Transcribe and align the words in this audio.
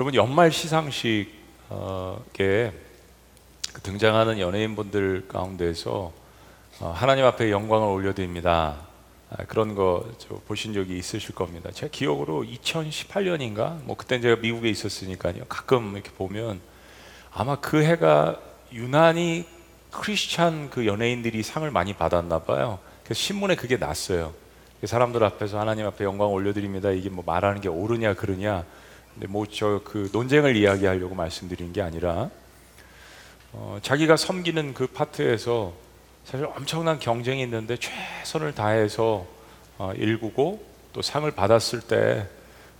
여러분 0.00 0.14
연말 0.14 0.52
시상식에 0.52 1.26
그 2.36 2.72
등장하는 3.82 4.38
연예인분들 4.38 5.26
가운데서 5.26 6.12
어, 6.78 6.92
하나님 6.96 7.24
앞에 7.24 7.50
영광을 7.50 7.88
올려드립니다. 7.88 8.76
아, 9.28 9.44
그런 9.48 9.74
거저 9.74 10.40
보신 10.46 10.72
적이 10.72 10.98
있으실 10.98 11.34
겁니다. 11.34 11.70
제 11.72 11.88
기억으로 11.88 12.44
2018년인가 12.44 13.82
뭐 13.82 13.96
그때 13.96 14.20
제가 14.20 14.36
미국에 14.36 14.68
있었으니까요. 14.68 15.46
가끔 15.48 15.94
이렇게 15.94 16.12
보면 16.12 16.60
아마 17.32 17.56
그 17.56 17.82
해가 17.82 18.38
유난히 18.72 19.46
크리스찬 19.90 20.70
그 20.70 20.86
연예인들이 20.86 21.42
상을 21.42 21.68
많이 21.72 21.94
받았나 21.94 22.38
봐요. 22.44 22.78
그래서 23.02 23.18
신문에 23.18 23.56
그게 23.56 23.76
났어요. 23.76 24.32
사람들 24.84 25.24
앞에서 25.24 25.58
하나님 25.58 25.86
앞에 25.86 26.04
영광 26.04 26.32
올려드립니다. 26.32 26.92
이게 26.92 27.10
뭐 27.10 27.24
말하는 27.26 27.60
게 27.60 27.68
옳으냐 27.68 28.14
그르냐. 28.14 28.64
근데 29.18 29.26
뭐 29.26 29.46
저 29.46 29.80
그 29.84 30.08
논쟁을 30.12 30.54
이야기하려고 30.54 31.16
말씀드리는 31.16 31.72
게 31.72 31.82
아니라 31.82 32.30
어, 33.52 33.80
자기가 33.82 34.16
섬기는 34.16 34.74
그 34.74 34.86
파트에서 34.86 35.72
사실 36.24 36.46
엄청난 36.46 37.00
경쟁이 37.00 37.42
있는데 37.42 37.76
최선을 37.76 38.54
다해서 38.54 39.26
어, 39.76 39.92
일구고 39.96 40.64
또 40.92 41.02
상을 41.02 41.28
받았을 41.32 41.80
때 41.80 42.28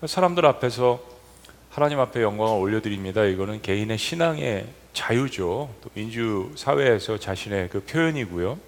사람들 0.07 0.47
앞에서 0.47 1.01
하나님 1.71 1.99
앞에 1.99 2.23
영광을 2.23 2.61
올려드립니다. 2.61 3.25
이거는 3.25 3.61
개인의 3.61 3.99
신앙의 3.99 4.69
자유죠. 4.93 5.75
또 5.83 5.91
민주 5.95 6.53
사회에서 6.55 7.19
자신의 7.19 7.69
그 7.71 7.81
표현이고요. 7.81 8.59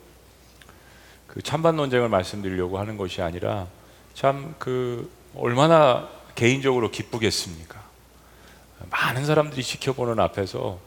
그 1.28 1.40
찬반 1.40 1.76
논쟁을 1.76 2.08
말씀드리려고 2.08 2.80
하는 2.80 2.96
것이 2.96 3.22
아니라 3.22 3.68
참 4.14 4.56
그 4.58 5.08
얼마나 5.36 6.08
개인적으로 6.40 6.90
기쁘겠습니까? 6.90 7.78
많은 8.88 9.26
사람들이 9.26 9.62
지켜보는 9.62 10.18
앞에서 10.20 10.78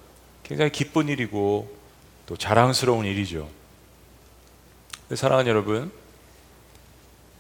굉장히 0.42 0.72
기쁜 0.72 1.10
일이고 1.10 1.72
또 2.26 2.36
자랑스러운 2.36 3.06
일이죠. 3.06 3.48
사랑하는 5.14 5.48
여러분, 5.52 5.92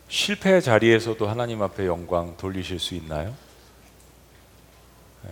실패 0.10 0.62
자리에서도 0.62 1.28
하나님 1.28 1.64
앞에 1.64 1.88
영광 1.88 2.38
돌리실 2.38 2.78
수 2.78 2.94
있나요? 2.94 3.36
네. 5.24 5.32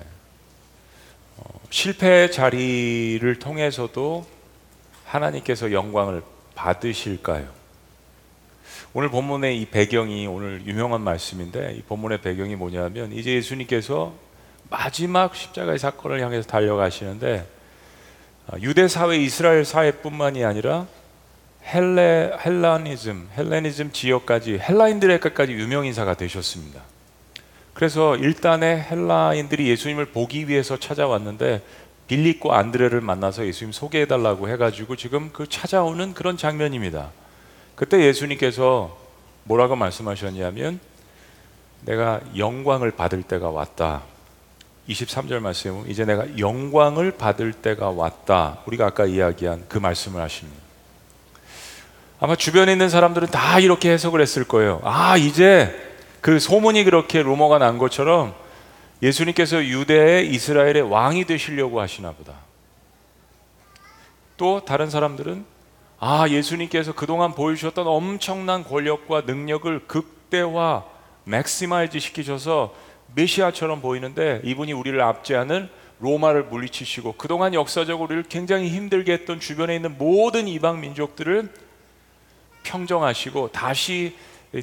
어, 1.37 1.59
실패 1.69 2.31
자리를 2.31 3.37
통해서도 3.37 4.25
하나님께서 5.05 5.71
영광을 5.71 6.23
받으실까요? 6.55 7.60
오늘 8.93 9.09
본문의 9.09 9.61
이 9.61 9.65
배경이 9.67 10.27
오늘 10.27 10.63
유명한 10.65 10.99
말씀인데 10.99 11.75
이 11.77 11.81
본문의 11.81 12.19
배경이 12.19 12.57
뭐냐면 12.57 13.13
이제 13.13 13.31
예수님께서 13.31 14.13
마지막 14.69 15.33
십자가의 15.33 15.79
사건을 15.79 16.21
향해서 16.21 16.45
달려가시는데 16.49 17.47
어, 18.47 18.57
유대 18.59 18.89
사회, 18.89 19.15
이스라엘 19.15 19.63
사회뿐만이 19.63 20.43
아니라 20.43 20.87
헬레 21.65 22.33
헬라니즘, 22.45 23.29
헬레니즘 23.37 23.91
지역까지 23.93 24.59
헬라인들에게까지 24.59 25.53
유명 25.53 25.85
인사가 25.85 26.15
되셨습니다. 26.15 26.81
그래서 27.73 28.17
일단에 28.17 28.85
헬라인들이 28.91 29.69
예수님을 29.69 30.07
보기 30.07 30.49
위해서 30.49 30.77
찾아왔는데 30.77 31.61
빌립과 32.07 32.57
안드레를 32.57 32.99
만나서 32.99 33.45
예수님 33.45 33.71
소개해 33.71 34.05
달라고 34.05 34.49
해가지고 34.49 34.97
지금 34.97 35.29
그 35.31 35.47
찾아오는 35.47 36.13
그런 36.13 36.35
장면입니다. 36.35 37.11
그때 37.75 38.03
예수님께서 38.05 38.97
뭐라고 39.43 39.75
말씀하셨냐면 39.75 40.79
내가 41.85 42.21
영광을 42.37 42.91
받을 42.91 43.23
때가 43.23 43.49
왔다. 43.49 44.03
23절 44.87 45.39
말씀 45.39 45.83
이제 45.87 46.05
내가 46.05 46.37
영광을 46.37 47.11
받을 47.11 47.53
때가 47.53 47.89
왔다. 47.89 48.59
우리가 48.65 48.87
아까 48.87 49.05
이야기한 49.05 49.65
그 49.67 49.77
말씀을 49.77 50.21
하십니다. 50.21 50.61
아마 52.19 52.35
주변에 52.35 52.71
있는 52.73 52.89
사람들은 52.89 53.29
다 53.29 53.59
이렇게 53.59 53.91
해석을 53.91 54.21
했을 54.21 54.43
거예요. 54.43 54.79
아, 54.83 55.17
이제 55.17 55.75
그 56.21 56.39
소문이 56.39 56.83
그렇게 56.83 57.23
루머가 57.23 57.57
난 57.57 57.79
것처럼 57.79 58.35
예수님께서 59.01 59.63
유대의 59.65 60.29
이스라엘의 60.29 60.83
왕이 60.83 61.25
되시려고 61.25 61.81
하시나 61.81 62.11
보다. 62.11 62.33
또 64.37 64.63
다른 64.63 64.89
사람들은 64.89 65.45
아, 66.03 66.27
예수님께서 66.27 66.93
그동안 66.93 67.35
보여주셨던 67.35 67.85
엄청난 67.85 68.63
권력과 68.63 69.21
능력을 69.21 69.85
극대화, 69.85 70.83
maximize 71.25 71.99
시키셔서 71.99 72.73
메시아처럼 73.13 73.81
보이는데 73.81 74.41
이분이 74.43 74.73
우리를 74.73 74.99
압제하는 74.99 75.69
로마를 75.99 76.45
물리치시고 76.45 77.13
그동안 77.19 77.53
역사적으로 77.53 78.05
우리를 78.05 78.23
굉장히 78.29 78.69
힘들게 78.69 79.13
했던 79.13 79.39
주변에 79.39 79.75
있는 79.75 79.95
모든 79.99 80.47
이방 80.47 80.81
민족들을 80.81 81.53
평정하시고 82.63 83.51
다시 83.51 84.17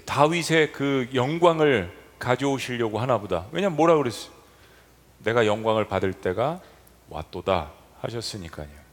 다윗의 0.07 0.73
그 0.73 1.09
영광을 1.15 1.97
가져오시려고 2.19 2.99
하나 2.99 3.19
보다. 3.19 3.47
왜냐면 3.53 3.77
뭐라 3.77 3.97
그랬어요? 3.97 4.33
내가 5.19 5.47
영광을 5.47 5.87
받을 5.87 6.13
때가 6.13 6.61
왔도다 7.09 7.71
하셨으니까요. 8.01 8.89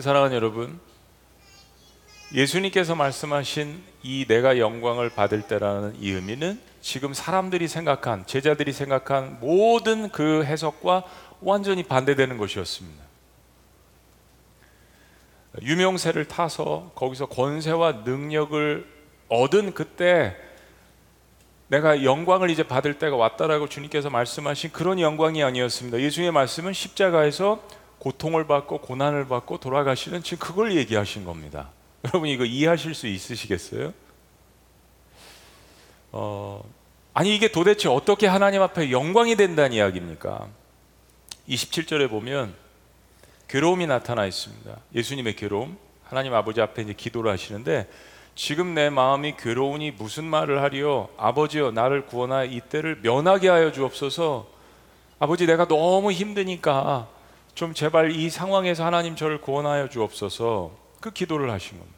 사랑하는 0.00 0.34
여러분, 0.34 0.80
예수님께서 2.34 2.96
말씀하신 2.96 3.80
이 4.02 4.26
내가 4.26 4.58
영광을 4.58 5.08
받을 5.08 5.42
때라는 5.42 5.94
이 6.00 6.10
의미는 6.10 6.60
지금 6.80 7.14
사람들이 7.14 7.68
생각한 7.68 8.26
제자들이 8.26 8.72
생각한 8.72 9.38
모든 9.40 10.10
그 10.10 10.44
해석과 10.44 11.04
완전히 11.40 11.84
반대되는 11.84 12.36
것이었습니다. 12.36 13.04
유명세를 15.62 16.26
타서 16.26 16.90
거기서 16.96 17.26
권세와 17.26 18.02
능력을 18.04 18.84
얻은 19.28 19.72
그때 19.72 20.36
내가 21.68 22.02
영광을 22.02 22.50
이제 22.50 22.64
받을 22.64 22.98
때가 22.98 23.14
왔다라고 23.14 23.68
주님께서 23.68 24.10
말씀하신 24.10 24.72
그런 24.72 24.98
영광이 24.98 25.42
아니었습니다. 25.44 26.00
예수님의 26.00 26.32
말씀은 26.32 26.72
십자가에서 26.72 27.62
고통을 28.00 28.48
받고 28.48 28.78
고난을 28.78 29.28
받고 29.28 29.58
돌아가시는 29.58 30.24
지금 30.24 30.46
그걸 30.46 30.76
얘기하신 30.76 31.24
겁니다. 31.24 31.70
여러분 32.12 32.28
이거 32.28 32.44
이해하실 32.44 32.94
수 32.94 33.06
있으시겠어요? 33.06 33.94
어, 36.12 36.62
아니 37.14 37.34
이게 37.34 37.50
도대체 37.50 37.88
어떻게 37.88 38.26
하나님 38.26 38.62
앞에 38.62 38.90
영광이 38.90 39.36
된다는 39.36 39.72
이야기입니까? 39.72 40.48
27절에 41.48 42.10
보면 42.10 42.54
괴로움이 43.48 43.86
나타나 43.86 44.26
있습니다. 44.26 44.76
예수님의 44.94 45.36
괴로움. 45.36 45.78
하나님 46.04 46.34
아버지 46.34 46.60
앞에 46.60 46.82
이제 46.82 46.92
기도를 46.92 47.32
하시는데 47.32 47.88
지금 48.34 48.74
내 48.74 48.90
마음이 48.90 49.36
괴로우니 49.36 49.92
무슨 49.92 50.24
말을 50.24 50.62
하리요? 50.62 51.08
아버지여 51.16 51.70
나를 51.70 52.06
구원하여 52.06 52.44
이 52.44 52.60
때를 52.60 53.00
면하게 53.02 53.48
하여 53.48 53.72
주옵소서. 53.72 54.46
아버지 55.18 55.46
내가 55.46 55.66
너무 55.66 56.12
힘드니까 56.12 57.08
좀 57.54 57.72
제발 57.72 58.10
이 58.10 58.28
상황에서 58.28 58.84
하나님 58.84 59.16
저를 59.16 59.40
구원하여 59.40 59.88
주옵소서. 59.88 60.72
그 61.00 61.10
기도를 61.10 61.50
하신 61.50 61.78
겁니다. 61.78 61.93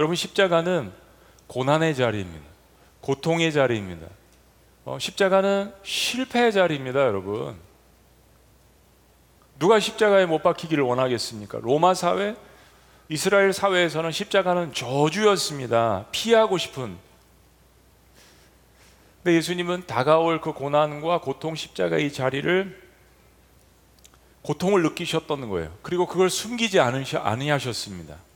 여러분 0.00 0.16
십자가는 0.16 0.90
고난의 1.46 1.94
자리입니다. 1.94 2.46
고통의 3.02 3.52
자리입니다. 3.52 4.06
어, 4.86 4.98
십자가는 4.98 5.74
실패의 5.82 6.52
자리입니다, 6.52 7.00
여러분. 7.00 7.54
누가 9.58 9.78
십자가에 9.78 10.24
못 10.24 10.42
박히기를 10.42 10.82
원하겠습니까? 10.84 11.58
로마 11.60 11.92
사회, 11.92 12.34
이스라엘 13.10 13.52
사회에서는 13.52 14.10
십자가는 14.10 14.72
저주였습니다. 14.72 16.06
피하고 16.12 16.56
싶은. 16.56 16.96
근데 19.22 19.36
예수님은 19.36 19.86
다가올 19.86 20.40
그 20.40 20.54
고난과 20.54 21.20
고통 21.20 21.54
십자가의 21.54 22.10
자리를 22.10 22.88
고통을 24.40 24.82
느끼셨던 24.82 25.50
거예요. 25.50 25.76
그리고 25.82 26.06
그걸 26.06 26.30
숨기지 26.30 26.80
않으셨습니다. 26.80 28.29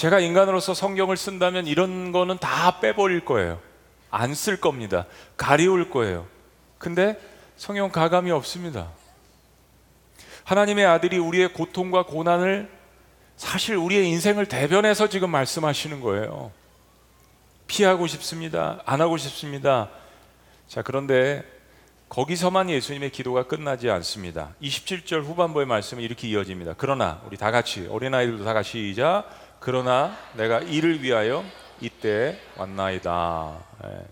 제가 0.00 0.18
인간으로서 0.18 0.72
성경을 0.72 1.18
쓴다면 1.18 1.66
이런 1.66 2.10
거는 2.10 2.38
다 2.38 2.80
빼버릴 2.80 3.26
거예요. 3.26 3.60
안 4.10 4.32
쓸 4.32 4.58
겁니다. 4.58 5.04
가리울 5.36 5.90
거예요. 5.90 6.26
근데 6.78 7.20
성경 7.58 7.92
가감이 7.92 8.30
없습니다. 8.30 8.88
하나님의 10.44 10.86
아들이 10.86 11.18
우리의 11.18 11.52
고통과 11.52 12.06
고난을 12.06 12.70
사실 13.36 13.76
우리의 13.76 14.08
인생을 14.08 14.46
대변해서 14.46 15.10
지금 15.10 15.28
말씀하시는 15.28 16.00
거예요. 16.00 16.50
피하고 17.66 18.06
싶습니다. 18.06 18.80
안 18.86 19.02
하고 19.02 19.18
싶습니다. 19.18 19.90
자, 20.66 20.80
그런데 20.80 21.44
거기서만 22.08 22.70
예수님의 22.70 23.10
기도가 23.10 23.46
끝나지 23.46 23.90
않습니다. 23.90 24.54
27절 24.62 25.24
후반부의 25.24 25.66
말씀은 25.66 26.02
이렇게 26.02 26.26
이어집니다. 26.26 26.76
그러나 26.78 27.20
우리 27.26 27.36
다 27.36 27.50
같이 27.50 27.86
어린아이들도 27.90 28.44
다 28.46 28.54
같이 28.54 28.88
시작. 28.88 29.49
그러나 29.60 30.16
내가 30.34 30.60
이를 30.60 31.02
위하여 31.02 31.44
이때 31.82 32.38
왔나이다. 32.56 33.58
예. 33.84 34.06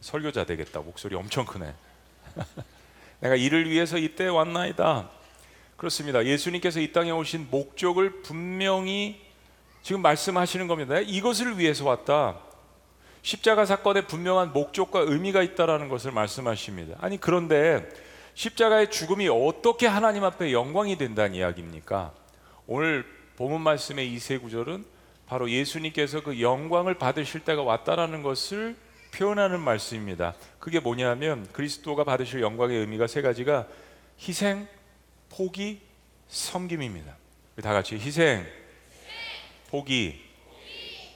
설교자 0.00 0.44
되겠다. 0.44 0.80
목소리 0.80 1.16
엄청 1.16 1.44
크네. 1.44 1.74
내가 3.20 3.34
이를 3.34 3.68
위해서 3.68 3.98
이때 3.98 4.28
왔나이다. 4.28 5.10
그렇습니다. 5.76 6.24
예수님께서 6.24 6.78
이 6.78 6.92
땅에 6.92 7.10
오신 7.10 7.48
목적을 7.50 8.22
분명히 8.22 9.20
지금 9.82 10.02
말씀하시는 10.02 10.68
겁니다. 10.68 10.98
이것을 11.00 11.58
위해서 11.58 11.84
왔다. 11.84 12.38
십자가 13.22 13.64
사건에 13.66 14.06
분명한 14.06 14.52
목적과 14.52 15.00
의미가 15.00 15.42
있다라는 15.42 15.88
것을 15.88 16.12
말씀하십니다. 16.12 16.96
아니 17.00 17.18
그런데 17.18 17.88
십자가의 18.34 18.90
죽음이 18.90 19.28
어떻게 19.28 19.88
하나님 19.88 20.22
앞에 20.22 20.52
영광이 20.52 20.96
된다는 20.96 21.34
이야기입니까? 21.34 22.12
오늘 22.68 23.04
본문 23.36 23.60
말씀의 23.62 24.12
이 24.12 24.18
세 24.18 24.38
구절은 24.38 24.91
바로 25.32 25.50
예수님께서 25.50 26.22
그 26.22 26.42
영광을 26.42 26.98
받으실 26.98 27.40
때가 27.40 27.62
왔다라는 27.62 28.22
것을 28.22 28.76
표현하는 29.14 29.60
말씀입니다. 29.60 30.34
그게 30.58 30.78
뭐냐면 30.78 31.48
그리스도가 31.54 32.04
받으실 32.04 32.42
영광의 32.42 32.76
의미가 32.76 33.06
세 33.06 33.22
가지가 33.22 33.66
희생, 34.20 34.68
포기, 35.30 35.80
섬김입니다. 36.28 37.16
다 37.62 37.72
같이 37.72 37.94
희생, 37.94 38.46
포기, 39.70 40.20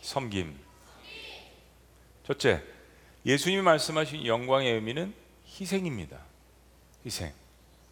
섬김. 0.00 0.60
첫째, 2.26 2.62
예수님이 3.26 3.60
말씀하신 3.60 4.24
영광의 4.24 4.72
의미는 4.72 5.12
희생입니다. 5.46 6.16
희생. 7.04 7.34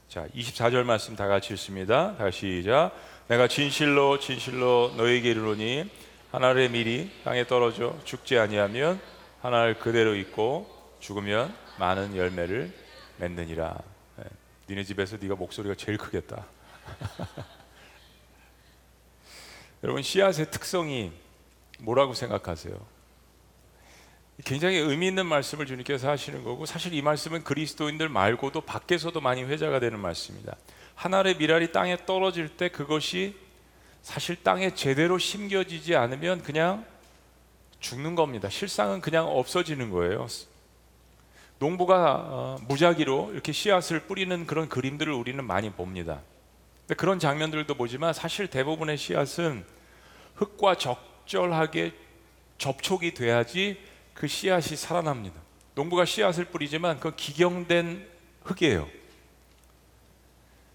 자, 0.09 0.27
24절 0.35 0.85
말씀 0.85 1.17
다 1.17 1.27
같이 1.27 1.53
읽습니다. 1.53 2.17
다시 2.17 2.63
시작. 2.63 2.93
내가 3.29 3.47
진실로 3.47 4.19
진실로 4.19 4.95
너에게 4.97 5.33
이르노니 5.33 5.91
하늘의 6.35 6.71
밀이 6.71 7.11
땅에 7.23 7.47
떨어져 7.47 7.97
죽지 8.03 8.39
아니하면 8.39 9.01
하늘 9.41 9.79
그대로 9.79 10.17
있고 10.17 10.69
죽으면 10.99 11.55
많은 11.79 12.17
열매를 12.17 12.73
맺느니라. 13.19 13.79
네. 14.17 14.25
니네 14.69 14.83
집에서 14.83 15.17
네가 15.21 15.37
목소리가 15.37 15.77
제일 15.77 15.97
크겠다. 15.97 16.45
여러분 19.85 20.03
씨앗의 20.03 20.51
특성이 20.51 21.13
뭐라고 21.79 22.15
생각하세요? 22.15 22.75
굉장히 24.45 24.79
의미 24.79 25.07
있는 25.07 25.27
말씀을 25.27 25.67
주님께서 25.67 26.11
하시는 26.11 26.43
거고 26.43 26.67
사실 26.67 26.95
이 26.95 27.01
말씀은 27.01 27.45
그리스도인들 27.45 28.09
말고도 28.09 28.63
밖에서도 28.63 29.21
많이 29.21 29.45
회자가 29.45 29.79
되는 29.79 30.01
말씀입니다. 30.01 30.57
하늘의 30.97 31.37
미랄이 31.37 31.71
땅에 31.71 31.97
떨어질 32.05 32.49
때 32.49 32.71
그것이 32.71 33.44
사실 34.05 34.37
땅에 34.43 34.75
제대로 34.75 35.17
심겨지지 35.17 35.97
않으면 35.97 36.43
그냥 36.43 36.85
죽는 37.81 38.15
겁니다. 38.15 38.51
실상은 38.51 39.01
그냥 39.01 39.27
없어지는 39.27 39.91
거예요. 39.91 40.27
농부가 41.59 42.13
어, 42.15 42.59
무작위로 42.69 43.31
이렇게 43.33 43.53
씨앗을 43.53 44.01
뿌리는 44.01 44.47
그런 44.47 44.69
그림들을 44.69 45.11
우리는 45.11 45.43
많이 45.43 45.71
봅니다. 45.71 46.21
근데 46.81 46.95
그런 46.97 47.19
장면들도 47.19 47.75
보지만 47.77 48.13
사실 48.13 48.47
대부분의 48.47 48.99
씨앗은 48.99 49.65
흙과 50.35 50.77
적절하게 50.77 51.95
접촉이 52.59 53.15
돼야지 53.15 53.81
그 54.13 54.27
씨앗이 54.29 54.77
살아납니다. 54.77 55.41
농부가 55.75 56.05
씨앗을 56.05 56.45
뿌리지만 56.45 57.01
그 57.01 57.17
기경된 57.17 58.07
흙이에요. 58.43 58.87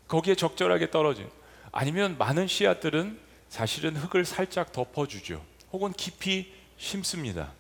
거기에 0.08 0.34
적절하게 0.34 0.90
떨어진 0.90 1.30
아니면 1.71 2.18
많은 2.18 2.48
씨앗들은 2.48 3.19
사실은 3.50 3.95
흙을 3.95 4.25
살짝 4.25 4.71
덮어주죠. 4.71 5.44
혹은 5.71 5.92
깊이 5.94 6.51
심습니다. 6.77 7.51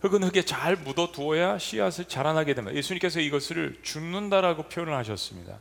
흙은 0.00 0.22
흙에 0.24 0.42
잘 0.42 0.76
묻어 0.76 1.10
두어야 1.10 1.58
씨앗을 1.58 2.06
자라나게 2.06 2.54
됩니다. 2.54 2.76
예수님께서 2.76 3.20
이것을 3.20 3.78
죽는다라고 3.82 4.64
표현을 4.64 4.94
하셨습니다. 4.94 5.58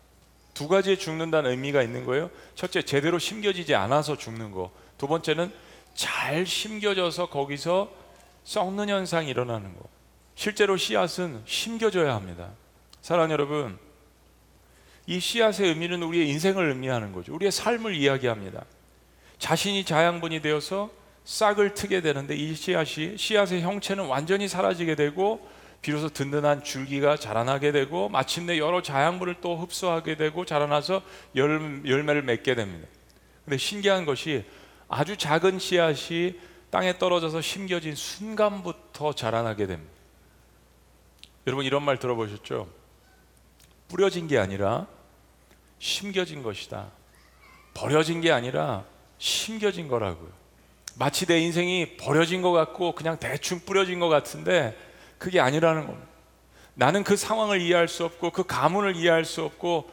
두 0.53 0.67
가지의 0.67 0.97
죽는다는 0.97 1.51
의미가 1.51 1.83
있는 1.83 2.05
거예요. 2.05 2.29
첫째, 2.55 2.81
제대로 2.81 3.19
심겨지지 3.19 3.75
않아서 3.75 4.17
죽는 4.17 4.51
거. 4.51 4.71
두 4.97 5.07
번째는 5.07 5.51
잘 5.93 6.45
심겨져서 6.45 7.29
거기서 7.29 7.91
썩는 8.43 8.89
현상이 8.89 9.29
일어나는 9.29 9.75
거. 9.75 9.83
실제로 10.35 10.77
씨앗은 10.77 11.43
심겨져야 11.45 12.13
합니다. 12.13 12.51
사랑 13.01 13.31
여러분, 13.31 13.77
이 15.07 15.19
씨앗의 15.19 15.69
의미는 15.69 16.01
우리의 16.03 16.29
인생을 16.29 16.69
의미하는 16.69 17.11
거죠. 17.11 17.33
우리의 17.35 17.51
삶을 17.51 17.95
이야기합니다. 17.95 18.65
자신이 19.37 19.85
자양분이 19.85 20.41
되어서 20.41 20.89
싹을 21.25 21.73
트게 21.73 22.01
되는데 22.01 22.35
이 22.35 22.55
씨앗이 22.55 23.17
씨앗의 23.17 23.61
형체는 23.61 24.05
완전히 24.05 24.47
사라지게 24.47 24.95
되고 24.95 25.47
비로소 25.81 26.09
든든한 26.09 26.63
줄기가 26.63 27.15
자라나게 27.15 27.71
되고 27.71 28.09
마침내 28.09 28.57
여러 28.57 28.81
자양분을 28.81 29.35
또 29.41 29.55
흡수하게 29.55 30.17
되고 30.17 30.45
자라나서 30.45 31.01
열, 31.35 31.83
열매를 31.85 32.23
맺게 32.23 32.55
됩니다. 32.55 32.87
근데 33.43 33.57
신기한 33.57 34.05
것이 34.05 34.43
아주 34.87 35.17
작은 35.17 35.59
씨앗이 35.59 36.39
땅에 36.71 36.97
떨어져서 36.97 37.41
심겨진 37.41 37.95
순간부터 37.95 39.13
자라나게 39.13 39.67
됩니다. 39.67 39.93
여러분 41.45 41.65
이런 41.65 41.83
말 41.83 41.99
들어보셨죠? 41.99 42.67
뿌려진 43.87 44.27
게 44.27 44.37
아니라 44.37 44.87
심겨진 45.79 46.43
것이다. 46.43 46.87
버려진 47.73 48.21
게 48.21 48.31
아니라 48.31 48.85
심겨진 49.17 49.87
거라고요. 49.87 50.29
마치 50.97 51.25
내 51.25 51.39
인생이 51.39 51.97
버려진 51.97 52.41
것 52.41 52.51
같고 52.51 52.93
그냥 52.93 53.17
대충 53.19 53.59
뿌려진 53.59 53.99
것 53.99 54.07
같은데 54.07 54.77
그게 55.17 55.39
아니라는 55.39 55.87
겁니다. 55.87 56.07
나는 56.73 57.03
그 57.03 57.15
상황을 57.15 57.61
이해할 57.61 57.87
수 57.87 58.05
없고 58.05 58.31
그 58.31 58.43
가문을 58.43 58.95
이해할 58.95 59.25
수 59.25 59.43
없고 59.43 59.89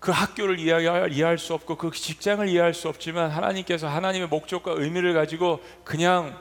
그 0.00 0.12
학교를 0.12 0.58
이해할, 0.58 1.38
수 1.38 1.54
없고 1.54 1.76
그 1.76 1.90
직장을 1.90 2.46
이해할 2.46 2.74
수 2.74 2.90
없지만 2.90 3.30
하나님께서 3.30 3.88
하나님의 3.88 4.28
목적과 4.28 4.72
의미를 4.72 5.14
가지고 5.14 5.64
그냥 5.82 6.38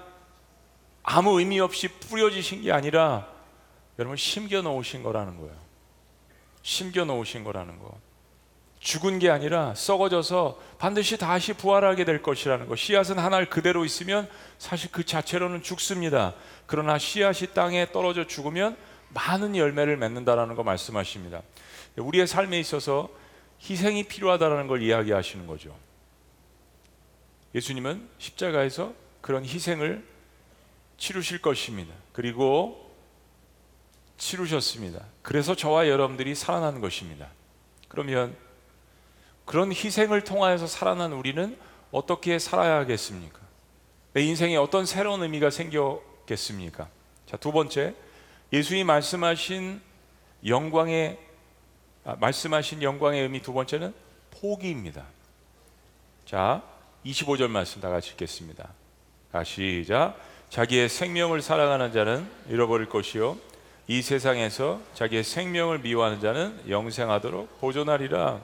아무 1.01 1.39
의미 1.39 1.61
없이 1.61 1.87
뿌려지신 1.87 2.63
게 2.63 2.73
아니라 2.73 3.25
여러분 3.99 4.17
심겨 4.17 4.61
놓으신 4.63 5.01
거라는 5.01 5.37
거예요. 5.37 5.62
심겨 6.63 7.05
놓으신 7.05 7.43
거라는 7.43 7.77
거. 7.79 7.97
죽은 8.79 9.19
게 9.19 9.29
아니라 9.29 9.73
썩어져서 9.75 10.59
반드시 10.77 11.17
다시 11.17 11.53
부활하게 11.53 12.03
될 12.03 12.21
것이라는 12.21 12.67
것. 12.67 12.77
씨앗은 12.77 13.17
하나 13.17 13.45
그대로 13.45 13.85
있으면 13.85 14.29
사실 14.57 14.91
그 14.91 15.05
자체로는 15.05 15.63
죽습니다. 15.63 16.33
그러나 16.65 16.97
씨앗이 16.97 17.53
땅에 17.53 17.89
떨어져 17.91 18.27
죽으면 18.27 18.75
많은 19.09 19.55
열매를 19.55 19.95
맺는다라는 19.95 20.55
거 20.55 20.63
말씀하십니다. 20.63 21.41
우리의 21.95 22.27
삶에 22.27 22.59
있어서 22.59 23.09
희생이 23.61 24.03
필요하다라는 24.03 24.67
걸 24.67 24.81
이야기하시는 24.81 25.47
거죠. 25.47 25.73
예수님은 27.55 28.09
십자가에서 28.17 28.93
그런 29.21 29.45
희생을 29.45 30.03
치르실 30.97 31.41
것입니다. 31.41 31.93
그리고 32.11 32.82
치르셨습니다. 34.23 35.05
그래서 35.21 35.55
저와 35.55 35.87
여러분들이 35.87 36.33
살아난 36.33 36.79
것입니다. 36.79 37.27
그러면 37.89 38.35
그런 39.45 39.71
희생을 39.71 40.23
통하여서 40.23 40.67
살아난 40.67 41.11
우리는 41.11 41.57
어떻게 41.91 42.39
살아야겠습니까? 42.39 43.39
내 44.13 44.21
인생에 44.23 44.55
어떤 44.55 44.85
새로운 44.85 45.21
의미가 45.23 45.49
생겼겠습니까? 45.49 46.87
자, 47.25 47.37
두 47.37 47.51
번째, 47.51 47.95
예수님 48.53 48.87
말씀하신 48.87 49.81
영광의 50.45 51.19
아, 52.05 52.15
말씀하신 52.19 52.83
영광의 52.83 53.21
의미 53.21 53.41
두 53.41 53.53
번째는 53.53 53.93
포기입니다. 54.31 55.05
자, 56.25 56.61
25절 57.05 57.47
말씀 57.47 57.81
다 57.81 57.89
같이 57.89 58.11
읽겠습니다. 58.11 58.69
다시 59.31 59.83
시작. 59.83 60.17
자기의 60.49 60.89
생명을 60.89 61.41
사랑하는 61.41 61.91
자는 61.91 62.29
잃어버릴 62.49 62.87
것이요 62.87 63.37
이 63.87 64.01
세상에서 64.01 64.79
자기의 64.93 65.23
생명을 65.23 65.79
미워하는 65.79 66.21
자는 66.21 66.61
영생하도록 66.69 67.59
보존하리라. 67.59 68.41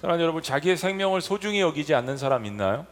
사랑하는 0.00 0.22
여러분, 0.22 0.42
자기의 0.42 0.76
생명을 0.76 1.20
소중히 1.20 1.60
여기지 1.60 1.94
않는 1.94 2.16
사람 2.16 2.44
있나요? 2.46 2.86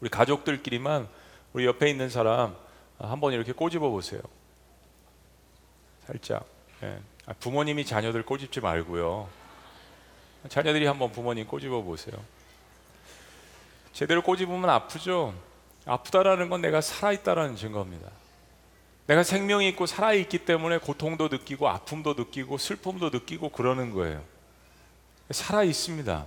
우리 0.00 0.10
가족들끼리만 0.10 1.08
우리 1.52 1.66
옆에 1.66 1.88
있는 1.88 2.08
사람 2.08 2.56
한번 2.98 3.32
이렇게 3.32 3.52
꼬집어 3.52 3.90
보세요. 3.90 4.20
살짝. 6.06 6.44
예. 6.82 6.98
부모님이 7.40 7.86
자녀들 7.86 8.24
꼬집지 8.24 8.60
말고요. 8.60 9.28
자녀들이 10.48 10.86
한번 10.86 11.10
부모님 11.12 11.46
꼬집어 11.46 11.82
보세요. 11.82 12.14
제대로 13.92 14.22
꼬집으면 14.22 14.68
아프죠. 14.68 15.32
아프다라는 15.86 16.50
건 16.50 16.60
내가 16.60 16.80
살아있다라는 16.80 17.56
증거입니다. 17.56 18.10
내가 19.06 19.22
생명이 19.22 19.68
있고 19.70 19.84
살아있기 19.84 20.38
때문에 20.38 20.78
고통도 20.78 21.28
느끼고 21.28 21.68
아픔도 21.68 22.14
느끼고 22.14 22.56
슬픔도 22.56 23.10
느끼고 23.10 23.50
그러는 23.50 23.90
거예요. 23.90 24.22
살아있습니다. 25.30 26.24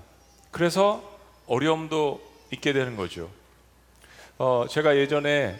그래서 0.51 1.17
어려움도 1.47 2.21
있게 2.51 2.73
되는 2.73 2.95
거죠. 2.95 3.31
어, 4.37 4.65
제가 4.69 4.95
예전에 4.95 5.59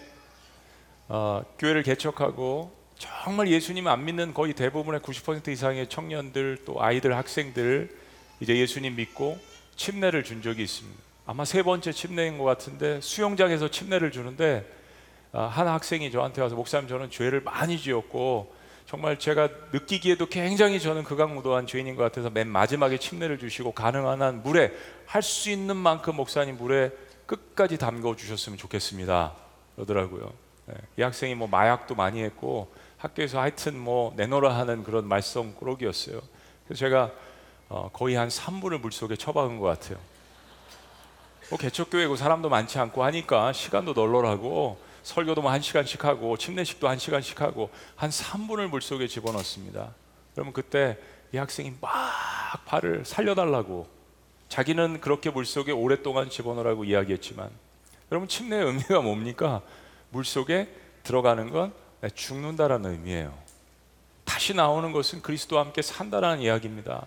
어, 1.08 1.44
교회를 1.58 1.82
개척하고 1.82 2.76
정말 3.00 3.48
예수님 3.48 3.88
안 3.88 4.06
믿는 4.06 4.34
거의 4.34 4.54
대부분의 4.54 5.02
90% 5.02 5.48
이상의 5.48 5.90
청년들 5.90 6.60
또 6.66 6.82
아이들 6.82 7.16
학생들 7.16 7.96
이제 8.40 8.56
예수님 8.56 8.96
믿고 8.96 9.40
침례를 9.76 10.24
준 10.24 10.44
적이 10.44 10.64
있습니다. 10.64 11.00
아마 11.26 11.46
세 11.46 11.64
번째 11.64 11.92
침례인 11.92 12.38
것 12.38 12.44
같은데 12.44 13.02
수영장에서 13.02 13.70
침례를 13.70 14.12
주는데 14.12 14.72
아, 14.72 14.77
한 15.32 15.68
학생이 15.68 16.12
저한테 16.12 16.42
와서 16.42 16.56
목사님 16.56 16.88
저는 16.88 17.10
죄를 17.10 17.42
많이 17.42 17.78
지었고 17.80 18.56
정말 18.86 19.20
제가 19.20 19.50
느끼기에도 19.74 20.28
굉장히 20.28 20.80
저는 20.80 21.04
극악무도한 21.04 21.68
죄인인 21.68 21.96
것 21.96 22.04
같아서 22.04 22.30
맨 22.30 22.48
마지막에 22.48 22.98
침례를 22.98 23.38
주시고 23.38 23.74
가능한 23.74 24.22
한 24.22 24.44
물에 24.44 24.72
할 25.06 25.22
수 25.22 25.50
있는 25.50 25.76
만큼 25.76 26.16
목사님 26.16 26.58
물에 26.58 26.92
끝까지 27.26 27.78
담궈 27.78 28.16
주셨으면 28.16 28.58
좋겠습니다. 28.58 29.34
그러더라고요. 29.76 30.32
네, 30.68 30.74
이 30.98 31.02
학생이 31.02 31.36
뭐 31.36 31.48
마약도 31.48 31.96
많이 31.96 32.24
했고 32.24 32.74
학교에서 32.98 33.40
하여튼 33.40 33.78
뭐 33.78 34.14
내놓으라 34.16 34.58
하는 34.58 34.84
그런 34.84 35.08
말썽 35.08 35.58
꾸러기였어요. 35.60 36.22
그래서 36.66 36.80
제가 36.80 37.12
어, 37.70 37.90
거의 37.92 38.16
한 38.16 38.30
3분을 38.30 38.80
물속에 38.80 39.18
처박은 39.18 39.60
것 39.60 39.66
같아요. 39.66 39.98
뭐 41.50 41.60
개척교회고 41.60 42.16
사람도 42.16 42.50
많지 42.50 42.80
않고 42.80 43.04
하니까 43.04 43.52
시간도 43.54 43.94
널널하고 43.94 44.80
설교도 45.08 45.42
뭐 45.42 45.52
한 45.52 45.62
시간씩 45.62 46.04
하고 46.04 46.36
침례식도 46.36 46.90
한 46.90 47.00
시간씩 47.00 47.40
하고 47.40 47.70
한 47.96 48.10
3분을 48.10 48.68
물속에 48.68 49.08
집어넣습니다. 49.08 49.96
그러면 50.34 50.52
그때 50.52 50.98
이 51.34 51.38
학생이 51.38 51.76
막 51.80 51.92
발을 52.66 53.06
살려달라고 53.06 53.88
자기는 54.50 55.00
그렇게 55.00 55.30
물속에 55.30 55.72
오랫동안 55.72 56.30
집어넣으라고 56.30 56.84
이야기했지만 56.84 57.50
여러분 58.12 58.28
침례의 58.28 58.66
의미가 58.66 59.00
뭡니까? 59.00 59.62
물속에 60.10 60.68
들어가는 61.04 61.52
건 61.52 61.74
죽는다라는 62.14 62.92
의미예요. 62.92 63.34
다시 64.26 64.54
나오는 64.54 64.92
것은 64.92 65.22
그리스도와 65.22 65.64
함께 65.64 65.82
산다라는 65.82 66.42
이야기입니다. 66.42 67.06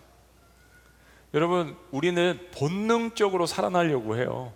여러분, 1.34 1.76
우리는 1.90 2.48
본능적으로 2.52 3.46
살아나려고 3.46 4.16
해요. 4.16 4.52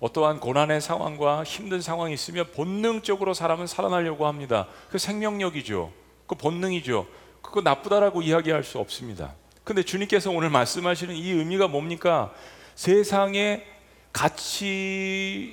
어떠한 0.00 0.40
고난의 0.40 0.80
상황과 0.80 1.44
힘든 1.44 1.80
상황이 1.82 2.14
있으면 2.14 2.50
본능적으로 2.52 3.34
사람은 3.34 3.66
살아나려고 3.66 4.26
합니다. 4.26 4.66
그 4.88 4.98
생명력이죠. 4.98 5.92
그 6.26 6.34
본능이죠. 6.34 7.06
그거 7.42 7.60
나쁘다라고 7.60 8.22
이야기할 8.22 8.64
수 8.64 8.78
없습니다. 8.78 9.34
근데 9.62 9.82
주님께서 9.82 10.30
오늘 10.30 10.48
말씀하시는 10.50 11.14
이 11.14 11.30
의미가 11.30 11.68
뭡니까? 11.68 12.32
세상의 12.74 13.66
가치 14.12 14.66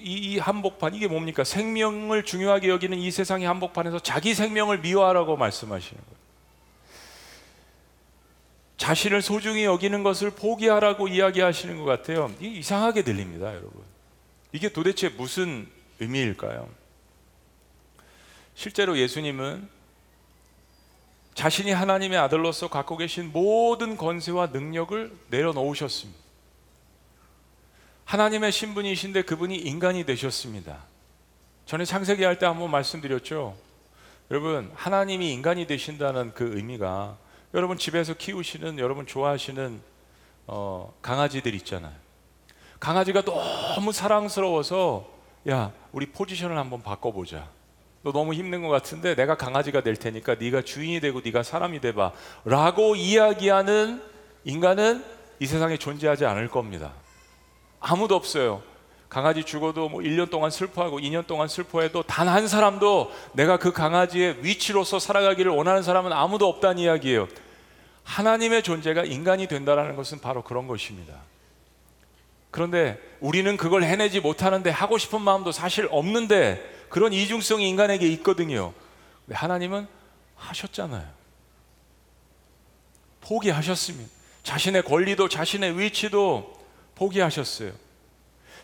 이, 0.04 0.14
이 0.14 0.40
한복판 0.40 0.96
이게 0.96 1.08
뭡니까? 1.08 1.44
생명을 1.44 2.24
중요하게 2.24 2.70
여기는 2.70 2.98
이 2.98 3.12
세상의 3.12 3.46
한복판에서 3.48 4.00
자기 4.00 4.34
생명을 4.34 4.80
미워하라고 4.80 5.36
말씀하시는 5.36 6.02
거예요. 6.02 6.18
자신을 8.78 9.22
소중히 9.22 9.66
여기는 9.66 10.04
것을 10.04 10.32
포기하라고 10.32 11.08
이야기하시는 11.08 11.78
것 11.78 11.86
같아요. 11.86 12.32
이 12.40 12.48
이상하게 12.60 13.04
들립니다, 13.04 13.50
여러분. 13.50 13.97
이게 14.52 14.70
도대체 14.70 15.10
무슨 15.10 15.68
의미일까요? 16.00 16.70
실제로 18.56 18.98
예수님은 18.98 19.70
자신이 21.34 21.72
하나님의 21.72 22.18
아들로서 22.18 22.70
갖고 22.70 22.98
계신 22.98 23.32
모든 23.32 23.96
권세와 23.98 24.48
능력을 24.48 25.16
내려놓으셨습니다. 25.30 26.20
하나님의 28.06 28.52
신분이신데 28.52 29.24
그분이 29.24 29.56
인간이 29.56 30.06
되셨습니다. 30.06 30.84
전에 31.66 31.84
창세기 31.86 32.24
할 32.24 32.40
때 32.40 32.46
한번 32.46 32.72
말씀드렸죠. 32.72 33.56
여러분, 34.32 34.72
하나님이 34.74 35.32
인간이 35.34 35.68
되신다는 35.68 36.34
그 36.34 36.56
의미가 36.58 37.18
여러분 37.54 37.78
집에서 37.78 38.14
키우시는 38.14 38.80
여러분 38.80 39.06
좋아하시는 39.06 39.82
어, 40.48 40.98
강아지들 41.02 41.54
있잖아요. 41.56 42.07
강아지가 42.80 43.22
너무 43.24 43.92
사랑스러워서 43.92 45.08
야 45.50 45.72
우리 45.92 46.08
포지션을 46.08 46.58
한번 46.58 46.82
바꿔보자. 46.84 47.48
너 48.04 48.12
너무 48.12 48.34
힘든 48.34 48.62
것 48.62 48.70
같은데 48.70 49.16
내가 49.16 49.36
강아지가 49.36 49.82
될 49.82 49.96
테니까 49.96 50.36
네가 50.36 50.62
주인이 50.62 51.00
되고 51.00 51.20
네가 51.24 51.44
사람이 51.44 51.82
돼봐라고 51.82 52.96
이야기하는 52.96 54.02
인간은 54.46 55.04
이 55.40 55.46
세상에 55.46 55.78
존재하지 55.78 56.26
않을 56.26 56.48
겁니다. 56.50 56.94
아무도 57.80 58.16
없어요. 58.16 58.62
강아지 59.10 59.44
죽어도 59.44 59.88
뭐 59.90 60.02
1년 60.02 60.30
동안 60.30 60.52
슬퍼하고 60.52 61.00
2년 61.00 61.26
동안 61.28 61.48
슬퍼해도 61.48 62.04
단 62.04 62.28
한 62.28 62.48
사람도 62.48 63.12
내가 63.34 63.58
그 63.58 63.72
강아지의 63.72 64.44
위치로서 64.44 65.00
살아가기를 65.00 65.52
원하는 65.52 65.82
사람은 65.82 66.12
아무도 66.12 66.48
없다는 66.48 66.80
이야기예요. 66.80 67.28
하나님의 68.04 68.64
존재가 68.64 69.04
인간이 69.06 69.48
된다는 69.48 69.96
것은 69.96 70.20
바로 70.20 70.44
그런 70.44 70.68
것입니다. 70.68 71.14
그런데 72.52 73.00
우리는 73.20 73.58
그걸 73.58 73.84
해내지 73.84 74.20
못하는데 74.20 74.70
하고 74.70 74.98
싶은 74.98 75.22
마음도 75.22 75.52
사실 75.52 75.88
없는데 75.92 76.88
그런 76.90 77.14
이중성이 77.14 77.70
인간에게 77.70 78.08
있거든요. 78.14 78.74
하나님은 79.30 79.88
하셨잖아요. 80.36 81.06
포기하셨습니다. 83.22 84.10
자신의 84.44 84.84
권리도 84.84 85.28
자신의 85.28 85.78
위치도 85.78 86.56
포기하셨어요. 86.96 87.72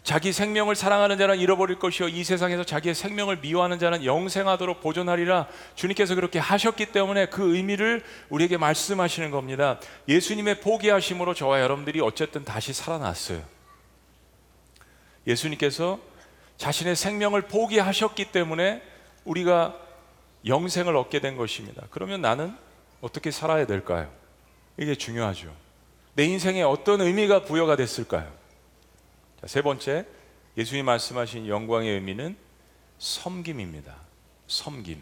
자기 0.04 0.34
생명을 0.34 0.75
사랑하는 0.75 1.18
자는 1.18 1.40
잃어버릴 1.40 1.80
것이요 1.80 2.10
이 2.10 2.25
세상에서 2.25 2.66
자기의 2.66 2.94
생명을 2.94 3.38
미워하는 3.38 3.80
자는 3.80 4.04
영생하도록 4.04 4.82
보존하리라 4.82 5.48
주님께서 5.75 6.16
그렇게 6.16 6.40
하셨기 6.40 6.88
때문에 6.88 7.28
그 7.28 7.56
의미를 7.56 8.04
우리에게 8.30 8.58
말씀하시는 8.58 9.32
겁니다. 9.32 9.80
예수님의 10.10 10.60
포기하심으로 10.60 11.34
저와 11.34 11.62
여러분들이 11.62 12.02
어쨌든 12.02 12.44
다시 12.44 12.74
살아났어요. 12.74 13.42
예수님께서 15.27 16.00
자신의 16.58 16.96
생명을 16.96 17.44
포기하셨기 17.44 18.32
때문에 18.32 18.82
우리가 19.25 19.77
영생을 20.46 20.96
얻게 20.96 21.20
된 21.20 21.38
것입니다. 21.38 21.88
그러면 21.89 22.22
나는 22.22 22.56
어떻게 23.01 23.32
살아야 23.32 23.65
될까요? 23.65 24.12
이게 24.77 24.96
중요하죠. 24.96 25.53
내 26.15 26.25
인생에 26.25 26.62
어떤 26.63 27.01
의미가 27.01 27.44
부여가 27.44 27.75
됐을까요? 27.75 28.32
자, 29.42 29.48
세 29.48 29.62
번째, 29.62 30.06
예수님 30.58 30.86
말씀하신 30.86 31.48
영광의 31.48 31.92
의미는 31.92 32.36
섬김입니다. 33.00 33.96
섬김. 34.48 35.01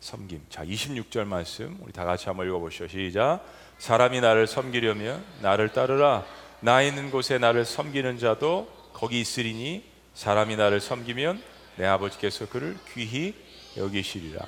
섬김. 0.00 0.46
자, 0.48 0.64
26절 0.64 1.24
말씀 1.24 1.76
우리 1.82 1.92
다 1.92 2.04
같이 2.04 2.26
한번 2.26 2.46
읽어 2.46 2.58
보시죠. 2.58 2.88
시작. 2.88 3.40
사람이 3.78 4.20
나를 4.20 4.46
섬기려면 4.46 5.24
나를 5.42 5.72
따르라. 5.72 6.24
나 6.60 6.82
있는 6.82 7.10
곳에 7.10 7.38
나를 7.38 7.64
섬기는 7.64 8.18
자도 8.18 8.68
거기 8.98 9.20
있으리니 9.20 9.84
사람이 10.14 10.56
나를 10.56 10.80
섬기면 10.80 11.40
내 11.76 11.86
아버지께서 11.86 12.48
그를 12.48 12.76
귀히 12.94 13.32
여기시리라. 13.76 14.44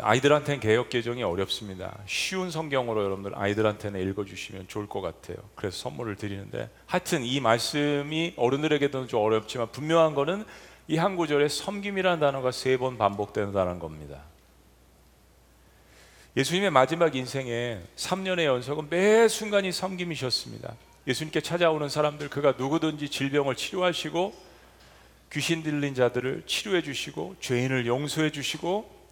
아이들한테는 0.00 0.58
개혁 0.58 0.90
개정이 0.90 1.22
어렵습니다. 1.22 1.96
쉬운 2.06 2.50
성경으로 2.50 3.04
여러분들 3.04 3.38
아이들한테는 3.38 4.00
읽어주시면 4.08 4.66
좋을 4.66 4.88
것 4.88 5.00
같아요. 5.00 5.36
그래서 5.54 5.76
선물을 5.76 6.16
드리는데 6.16 6.70
하여튼 6.86 7.22
이 7.22 7.38
말씀이 7.38 8.34
어른들에게도 8.36 9.06
좀 9.06 9.20
어렵지만 9.22 9.70
분명한 9.70 10.14
거는 10.16 10.44
이 10.88 10.96
한 10.98 11.14
구절에 11.14 11.48
섬김이라는 11.48 12.18
단어가 12.18 12.50
세 12.50 12.78
번 12.78 12.98
반복된다는 12.98 13.78
겁니다. 13.78 14.22
예수님의 16.36 16.70
마지막 16.70 17.14
인생에 17.14 17.78
3년의 17.94 18.46
연속은 18.46 18.88
매 18.90 19.28
순간이 19.28 19.70
섬김이셨습니다. 19.70 20.74
예수님께 21.06 21.40
찾아오는 21.40 21.88
사람들 21.88 22.28
그가 22.28 22.54
누구든지 22.56 23.08
질병을 23.08 23.56
치료하시고 23.56 24.52
귀신 25.32 25.62
들린 25.62 25.94
자들을 25.94 26.44
치료해 26.46 26.82
주시고 26.82 27.36
죄인을 27.40 27.86
용서해 27.86 28.30
주시고 28.30 29.02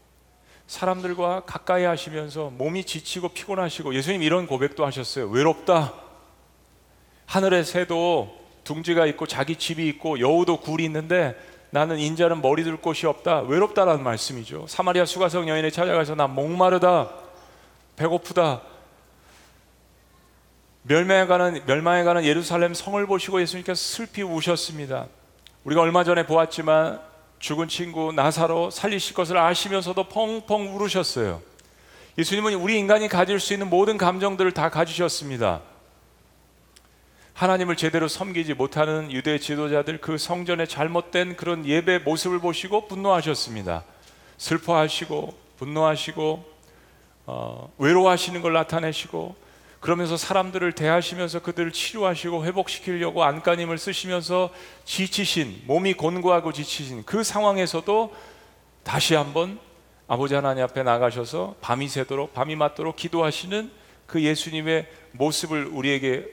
사람들과 0.67 1.41
가까이 1.47 1.85
하시면서 1.85 2.51
몸이 2.51 2.85
지치고 2.85 3.31
피곤하시고 3.31 3.95
예수님 3.95 4.23
이런 4.23 4.47
고백도 4.47 4.87
하셨어요. 4.87 5.29
외롭다. 5.29 5.95
하늘의 7.27 7.65
새도 7.65 8.39
둥지가 8.63 9.07
있고 9.07 9.27
자기 9.27 9.57
집이 9.57 9.89
있고 9.89 10.21
여우도 10.21 10.61
굴이 10.61 10.85
있는데 10.85 11.35
나는 11.71 11.99
인자는 11.99 12.41
머리 12.41 12.63
둘 12.63 12.77
곳이 12.77 13.07
없다. 13.07 13.41
외롭다라는 13.43 14.05
말씀이죠. 14.05 14.67
사마리아 14.69 15.05
수가성 15.05 15.49
여인에 15.49 15.71
찾아가서 15.71 16.15
나 16.15 16.29
목마르다. 16.29 17.11
배고프다. 17.97 18.70
멸망해가는 20.83 21.63
멸망해가는 21.67 22.25
예루살렘 22.25 22.75
성을 22.75 23.05
보시고 23.07 23.41
예수님께서 23.41 23.81
슬피 23.81 24.23
우셨습니다. 24.23 25.07
우리가 25.65 25.83
얼마 25.83 26.05
전에 26.05 26.27
보았지만 26.27 27.01
죽은 27.39 27.69
친구 27.69 28.13
나사로 28.13 28.71
살리실 28.71 29.15
것을 29.15 29.39
아시면서도 29.39 30.09
펑펑 30.09 30.77
울으셨어요. 30.77 31.43
예수님은 32.19 32.55
우리 32.55 32.79
인간이 32.79 33.09
가질 33.09 33.41
수 33.41 33.53
있는 33.53 33.69
모든 33.71 33.97
감정들을 33.97 34.53
다 34.53 34.69
가지셨습니다. 34.69 35.61
하나님을 37.35 37.77
제대로 37.77 38.09
섬기지 38.09 38.53
못하는 38.55 39.11
유대 39.11 39.39
지도자들 39.39 40.01
그 40.03 40.19
성전의 40.19 40.69
잘못된 40.69 41.37
그런 41.37 41.65
예배 41.65 42.01
모습을 42.01 42.39
보시고 42.41 42.89
분노하셨습니다. 42.89 43.85
슬퍼하시고 44.37 45.35
분노하시고 45.59 46.45
어, 47.27 47.73
외로워하시는 47.79 48.43
걸 48.43 48.53
나타내시고 48.53 49.37
그러면서 49.81 50.19
사람들을 50.19 50.73
대하시면서 50.73 51.41
그들을 51.41 51.73
치료하시고 51.73 52.45
회복시키려고 52.45 53.25
안간힘을 53.25 53.79
쓰시면서 53.79 54.51
지치신 54.85 55.63
몸이 55.67 55.95
곤고하고 55.95 56.53
지치신 56.53 57.05
그 57.05 57.25
상황에서도 57.25 58.15
다시 58.85 59.15
한번 59.15 59.59
아버지 60.07 60.35
하나님 60.35 60.65
앞에 60.65 60.83
나가셔서 60.83 61.57
밤이 61.63 61.89
새도록 61.89 62.35
밤이 62.35 62.57
맞도록 62.57 62.97
기도하시는 62.97 63.71
그 64.07 64.23
예수님의 64.23 64.87
모습을 65.13 65.67
우리에게 65.67 66.29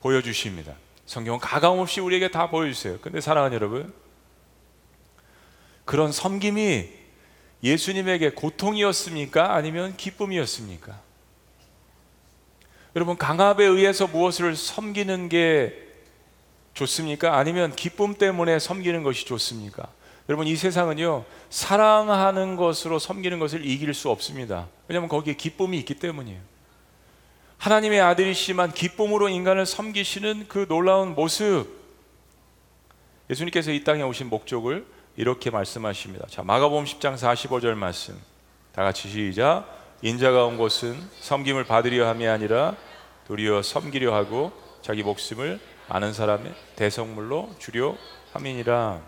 보여주십니다. 0.00 0.74
성경은 1.06 1.40
가감 1.40 1.78
없이 1.78 2.00
우리에게 2.00 2.30
다 2.30 2.50
보여주세요. 2.50 2.98
근데 3.00 3.20
사랑하는 3.20 3.54
여러분, 3.54 3.92
그런 5.84 6.12
섬김이 6.12 6.88
예수님에게 7.62 8.30
고통이었습니까? 8.30 9.54
아니면 9.54 9.96
기쁨이었습니까? 9.96 11.09
여러분, 13.00 13.16
강압에 13.16 13.64
의해서 13.64 14.06
무엇을 14.06 14.54
섬기는 14.54 15.30
게 15.30 15.72
좋습니까? 16.74 17.38
아니면 17.38 17.74
기쁨 17.74 18.12
때문에 18.12 18.58
섬기는 18.58 19.02
것이 19.02 19.24
좋습니까? 19.24 19.88
여러분, 20.28 20.46
이 20.46 20.54
세상은요, 20.54 21.24
사랑하는 21.48 22.56
것으로 22.56 22.98
섬기는 22.98 23.38
것을 23.38 23.64
이길 23.64 23.94
수 23.94 24.10
없습니다. 24.10 24.68
왜냐하면 24.86 25.08
거기에 25.08 25.32
기쁨이 25.32 25.78
있기 25.78 25.94
때문이에요. 25.94 26.38
하나님의 27.56 28.02
아들이시만 28.02 28.74
기쁨으로 28.74 29.30
인간을 29.30 29.64
섬기시는 29.64 30.48
그 30.48 30.66
놀라운 30.68 31.14
모습. 31.14 31.68
예수님께서 33.30 33.70
이 33.70 33.82
땅에 33.82 34.02
오신 34.02 34.28
목적을 34.28 34.84
이렇게 35.16 35.48
말씀하십니다. 35.48 36.26
자, 36.28 36.42
마가복음 36.42 36.84
10장 36.84 37.16
45절 37.16 37.72
말씀. 37.76 38.20
다 38.74 38.84
같이 38.84 39.08
시작. 39.08 39.64
인자가 40.02 40.44
온 40.44 40.58
것은 40.58 41.00
섬김을 41.20 41.64
받으려 41.64 42.06
함이 42.06 42.26
아니라 42.28 42.76
도리어 43.30 43.62
섬기려 43.62 44.12
하고 44.12 44.50
자기 44.82 45.04
목숨을 45.04 45.60
많은 45.88 46.12
사람의 46.12 46.52
대성물로 46.74 47.54
주려 47.60 47.96
함이니라. 48.32 49.00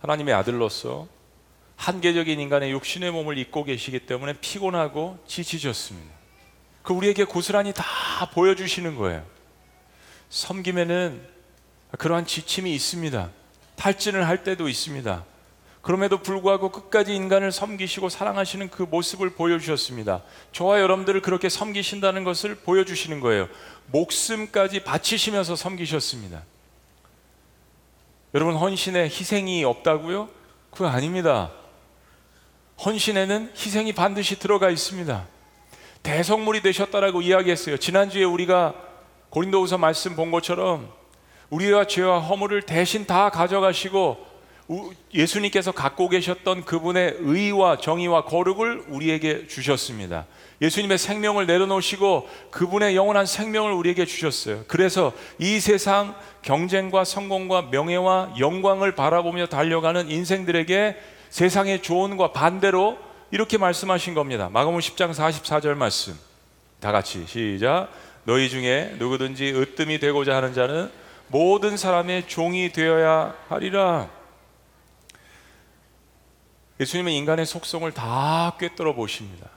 하나님의 0.00 0.34
아들로서 0.34 1.06
한계적인 1.76 2.40
인간의 2.40 2.72
육신의 2.72 3.12
몸을 3.12 3.38
입고 3.38 3.62
계시기 3.62 4.00
때문에 4.00 4.32
피곤하고 4.40 5.20
지치셨습니다. 5.24 6.12
그 6.82 6.92
우리에게 6.92 7.22
고스란히 7.22 7.72
다 7.72 7.84
보여주시는 8.32 8.96
거예요. 8.96 9.24
섬김에는 10.30 11.28
그러한 11.96 12.26
지침이 12.26 12.74
있습니다. 12.74 13.30
탈진을 13.76 14.26
할 14.26 14.42
때도 14.42 14.68
있습니다. 14.68 15.24
그럼에도 15.84 16.16
불구하고 16.16 16.70
끝까지 16.70 17.14
인간을 17.14 17.52
섬기시고 17.52 18.08
사랑하시는 18.08 18.70
그 18.70 18.84
모습을 18.84 19.34
보여주셨습니다. 19.34 20.22
저와 20.50 20.80
여러분들을 20.80 21.20
그렇게 21.20 21.50
섬기신다는 21.50 22.24
것을 22.24 22.54
보여주시는 22.54 23.20
거예요. 23.20 23.48
목숨까지 23.88 24.80
바치시면서 24.82 25.56
섬기셨습니다. 25.56 26.42
여러분, 28.32 28.56
헌신에 28.56 29.04
희생이 29.04 29.62
없다고요? 29.64 30.30
그거 30.70 30.88
아닙니다. 30.88 31.52
헌신에는 32.82 33.52
희생이 33.54 33.92
반드시 33.92 34.38
들어가 34.38 34.70
있습니다. 34.70 35.26
대성물이 36.02 36.62
되셨다라고 36.62 37.20
이야기했어요. 37.20 37.76
지난주에 37.76 38.24
우리가 38.24 38.74
고린도후서 39.28 39.76
말씀 39.76 40.16
본 40.16 40.30
것처럼 40.30 40.90
우리와 41.50 41.84
죄와 41.84 42.20
허물을 42.20 42.62
대신 42.62 43.04
다 43.04 43.28
가져가시고 43.28 44.33
예수님께서 45.12 45.72
갖고 45.72 46.08
계셨던 46.08 46.64
그분의 46.64 47.16
의와 47.18 47.78
정의와 47.78 48.24
거룩을 48.24 48.84
우리에게 48.88 49.46
주셨습니다. 49.46 50.26
예수님의 50.62 50.98
생명을 50.98 51.46
내려놓으시고 51.46 52.28
그분의 52.50 52.96
영원한 52.96 53.26
생명을 53.26 53.72
우리에게 53.72 54.06
주셨어요. 54.06 54.64
그래서 54.66 55.12
이 55.38 55.60
세상 55.60 56.14
경쟁과 56.42 57.04
성공과 57.04 57.68
명예와 57.70 58.34
영광을 58.38 58.94
바라보며 58.94 59.46
달려가는 59.46 60.10
인생들에게 60.10 60.96
세상의 61.28 61.82
조언과 61.82 62.32
반대로 62.32 62.96
이렇게 63.30 63.58
말씀하신 63.58 64.14
겁니다. 64.14 64.48
마가복음 64.50 64.78
10장 64.78 65.12
44절 65.12 65.74
말씀. 65.74 66.14
다 66.80 66.92
같이 66.92 67.24
시작. 67.26 67.88
너희 68.24 68.48
중에 68.48 68.94
누구든지 68.98 69.52
으뜸이 69.54 69.98
되고자 69.98 70.36
하는 70.36 70.54
자는 70.54 70.90
모든 71.28 71.76
사람의 71.76 72.28
종이 72.28 72.72
되어야 72.72 73.34
하리라. 73.48 74.08
예수님은 76.80 77.12
인간의 77.12 77.46
속성을 77.46 77.90
다 77.92 78.56
꿰뚫어 78.58 78.94
보십니다. 78.94 79.48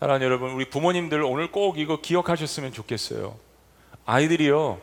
사랑하는 0.00 0.26
여러분, 0.26 0.50
우리 0.52 0.68
부모님들 0.68 1.22
오늘 1.22 1.52
꼭 1.52 1.78
이거 1.78 2.00
기억하셨으면 2.00 2.72
좋겠어요. 2.72 3.36
아이들이요, 4.04 4.80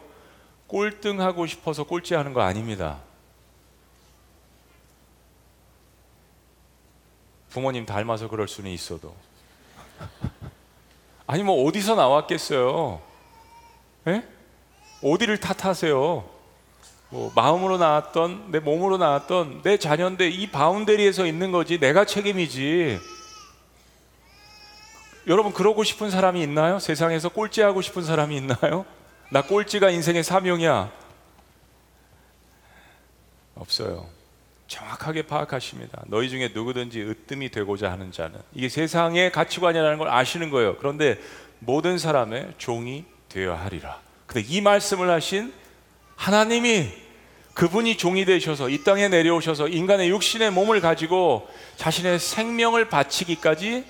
꼴등하고 0.67 1.45
싶어서 1.45 1.83
꼴찌하는 1.83 2.33
거 2.33 2.41
아닙니다. 2.41 2.99
부모님 7.49 7.85
닮아서 7.85 8.27
그럴 8.27 8.47
수는 8.47 8.71
있어도. 8.71 9.15
아니 11.27 11.43
뭐 11.43 11.65
어디서 11.65 11.95
나왔겠어요? 11.95 13.01
예? 14.07 14.27
어디를 15.03 15.39
탓하세요? 15.39 16.32
뭐 17.13 17.31
마음으로 17.35 17.77
나왔던 17.77 18.45
내 18.49 18.59
몸으로 18.59 18.97
나왔던 18.97 19.61
내 19.61 19.77
자녀인데 19.77 20.29
이 20.29 20.49
바운데리에서 20.49 21.27
있는 21.27 21.51
거지 21.51 21.79
내가 21.79 22.05
책임이지. 22.05 22.99
여러분 25.27 25.53
그러고 25.53 25.83
싶은 25.83 26.09
사람이 26.09 26.41
있나요? 26.41 26.79
세상에서 26.79 27.29
꼴찌하고 27.29 27.83
싶은 27.83 28.01
사람이 28.03 28.35
있나요? 28.37 28.87
나 29.29 29.43
꼴찌가 29.43 29.91
인생의 29.91 30.23
사명이야. 30.23 30.91
없어요. 33.57 34.07
정확하게 34.65 35.27
파악하십니다. 35.27 36.01
너희 36.07 36.31
중에 36.31 36.49
누구든지 36.51 36.99
으뜸이 36.99 37.49
되고자 37.49 37.91
하는 37.91 38.11
자는 38.11 38.39
이게 38.55 38.69
세상의 38.69 39.31
가치관이라는 39.31 39.99
걸 39.99 40.09
아시는 40.09 40.49
거예요. 40.49 40.77
그런데 40.77 41.19
모든 41.59 41.99
사람의 41.99 42.55
종이 42.57 43.05
되어야 43.29 43.59
하리라. 43.59 44.01
근데 44.25 44.47
이 44.49 44.61
말씀을 44.61 45.11
하신 45.11 45.53
하나님이 46.15 47.02
그분이 47.53 47.97
종이 47.97 48.25
되셔서 48.25 48.69
이 48.69 48.83
땅에 48.83 49.09
내려오셔서 49.09 49.67
인간의 49.67 50.09
육신의 50.09 50.51
몸을 50.51 50.81
가지고 50.81 51.47
자신의 51.77 52.19
생명을 52.19 52.89
바치기까지 52.89 53.85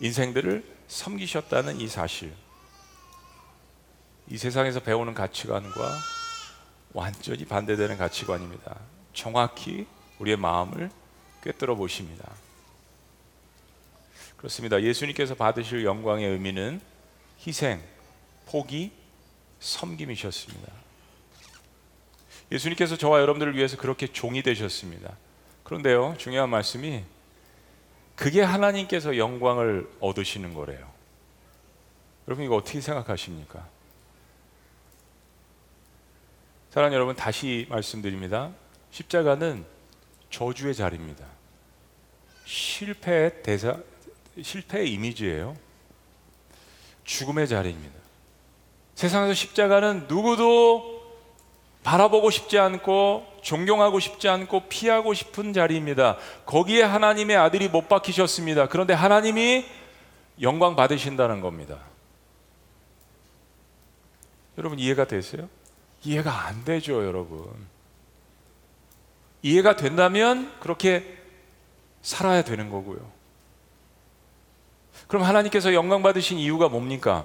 인생들을 0.00 0.64
섬기셨다는 0.88 1.80
이 1.80 1.88
사실. 1.88 2.32
이 4.28 4.36
세상에서 4.36 4.80
배우는 4.80 5.14
가치관과 5.14 5.98
완전히 6.92 7.46
반대되는 7.46 7.96
가치관입니다. 7.96 8.78
정확히 9.14 9.86
우리의 10.18 10.36
마음을 10.36 10.90
꿰뚫어 11.42 11.74
보십니다. 11.74 12.30
그렇습니다. 14.36 14.82
예수님께서 14.82 15.34
받으실 15.34 15.84
영광의 15.84 16.28
의미는 16.28 16.80
희생, 17.46 17.82
포기, 18.46 18.92
섬김이셨습니다. 19.60 20.72
예수님께서 22.52 22.96
저와 22.96 23.20
여러분들을 23.22 23.56
위해서 23.56 23.76
그렇게 23.76 24.06
종이 24.06 24.42
되셨습니다. 24.42 25.16
그런데요, 25.64 26.14
중요한 26.18 26.50
말씀이 26.50 27.02
그게 28.14 28.42
하나님께서 28.42 29.16
영광을 29.16 29.90
얻으시는 30.00 30.52
거래요. 30.52 30.92
여러분 32.28 32.44
이거 32.44 32.56
어떻게 32.56 32.80
생각하십니까? 32.80 33.66
사랑하는 36.70 36.94
여러분 36.94 37.16
다시 37.16 37.66
말씀드립니다. 37.70 38.52
십자가는 38.90 39.64
저주의 40.30 40.74
자리입니다. 40.74 41.26
실패의 42.44 43.42
대사, 43.42 43.78
실패의 44.40 44.92
이미지예요. 44.92 45.56
죽음의 47.04 47.48
자리입니다. 47.48 47.98
세상에서 48.94 49.34
십자가는 49.34 50.06
누구도 50.06 51.01
바라보고 51.82 52.30
싶지 52.30 52.58
않고 52.58 53.26
존경하고 53.42 53.98
싶지 53.98 54.28
않고 54.28 54.68
피하고 54.68 55.14
싶은 55.14 55.52
자리입니다. 55.52 56.16
거기에 56.46 56.82
하나님의 56.82 57.36
아들이 57.36 57.68
못 57.68 57.88
박히셨습니다. 57.88 58.68
그런데 58.68 58.94
하나님이 58.94 59.66
영광 60.40 60.76
받으신다는 60.76 61.40
겁니다. 61.40 61.78
여러분 64.58 64.78
이해가 64.78 65.06
되세요? 65.06 65.48
이해가 66.04 66.46
안 66.46 66.64
되죠, 66.64 67.04
여러분. 67.04 67.48
이해가 69.42 69.76
된다면 69.76 70.52
그렇게 70.60 71.18
살아야 72.00 72.42
되는 72.42 72.70
거고요. 72.70 73.10
그럼 75.08 75.24
하나님께서 75.24 75.74
영광 75.74 76.02
받으신 76.02 76.38
이유가 76.38 76.68
뭡니까? 76.68 77.24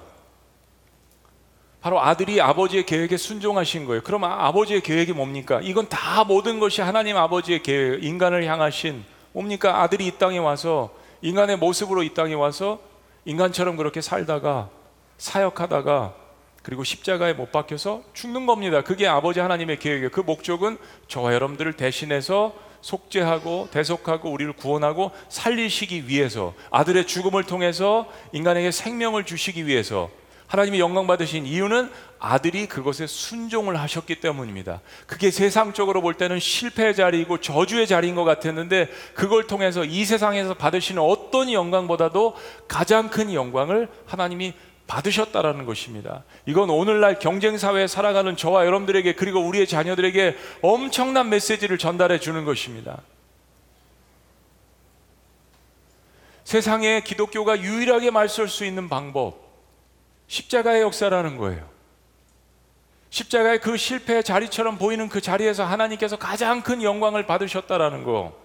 바로 1.88 2.02
아들이 2.02 2.38
아버지의 2.38 2.84
계획에 2.84 3.16
순종하신 3.16 3.86
거예요. 3.86 4.02
그럼 4.02 4.24
아, 4.24 4.52
버지의 4.52 4.82
계획이 4.82 5.14
뭡니까? 5.14 5.58
이건 5.62 5.88
다 5.88 6.22
모든 6.22 6.60
것이 6.60 6.82
하나님 6.82 7.16
아버지의 7.16 7.62
계획, 7.62 8.04
인간을 8.04 8.44
향하신 8.44 9.06
뭡니까? 9.32 9.80
아들이 9.80 10.06
이 10.06 10.10
땅에 10.18 10.36
와서 10.36 10.90
인간의 11.22 11.56
모습으로 11.56 12.02
이 12.02 12.12
땅에 12.12 12.34
와서 12.34 12.78
인간처럼 13.24 13.78
그렇게 13.78 14.02
살다가 14.02 14.68
사역하다가 15.16 16.12
그리고 16.62 16.84
십자가에 16.84 17.32
못 17.32 17.52
박혀서 17.52 18.02
죽는 18.12 18.44
겁니다. 18.44 18.82
그게 18.82 19.08
아버지 19.08 19.40
하나님의 19.40 19.78
계획이에요. 19.78 20.10
그 20.10 20.20
목적은 20.20 20.76
저와 21.06 21.32
여러분들을 21.32 21.72
대신해서 21.72 22.52
속죄하고 22.82 23.68
대속하고 23.70 24.30
우리를 24.30 24.52
구원하고 24.52 25.12
살리시기 25.30 26.06
위해서 26.06 26.52
아들의 26.70 27.06
죽음을 27.06 27.44
통해서 27.44 28.06
인간에게 28.32 28.72
생명을 28.72 29.24
주시기 29.24 29.66
위해서 29.66 30.10
하나님이 30.48 30.80
영광 30.80 31.06
받으신 31.06 31.46
이유는 31.46 31.90
아들이 32.18 32.66
그것에 32.66 33.06
순종을 33.06 33.78
하셨기 33.78 34.16
때문입니다. 34.16 34.80
그게 35.06 35.30
세상적으로 35.30 36.00
볼 36.00 36.14
때는 36.14 36.40
실패의 36.40 36.96
자리이고 36.96 37.40
저주의 37.40 37.86
자리인 37.86 38.14
것 38.14 38.24
같았는데 38.24 38.88
그걸 39.14 39.46
통해서 39.46 39.84
이 39.84 40.04
세상에서 40.04 40.54
받으시는 40.54 41.00
어떤 41.00 41.52
영광보다도 41.52 42.34
가장 42.66 43.08
큰 43.10 43.32
영광을 43.32 43.88
하나님이 44.06 44.54
받으셨다라는 44.86 45.66
것입니다. 45.66 46.24
이건 46.46 46.70
오늘날 46.70 47.18
경쟁 47.18 47.58
사회에 47.58 47.86
살아가는 47.86 48.34
저와 48.34 48.64
여러분들에게 48.64 49.14
그리고 49.16 49.40
우리의 49.40 49.66
자녀들에게 49.66 50.36
엄청난 50.62 51.28
메시지를 51.28 51.76
전달해 51.76 52.18
주는 52.18 52.46
것입니다. 52.46 53.02
세상에 56.44 57.02
기독교가 57.02 57.60
유일하게 57.60 58.10
말쏠 58.10 58.48
수 58.48 58.64
있는 58.64 58.88
방법 58.88 59.47
십자가의 60.28 60.82
역사라는 60.82 61.36
거예요. 61.36 61.68
십자가의 63.10 63.60
그 63.60 63.76
실패의 63.76 64.22
자리처럼 64.22 64.78
보이는 64.78 65.08
그 65.08 65.20
자리에서 65.20 65.64
하나님께서 65.64 66.18
가장 66.18 66.62
큰 66.62 66.82
영광을 66.82 67.26
받으셨다라는 67.26 68.04
거. 68.04 68.38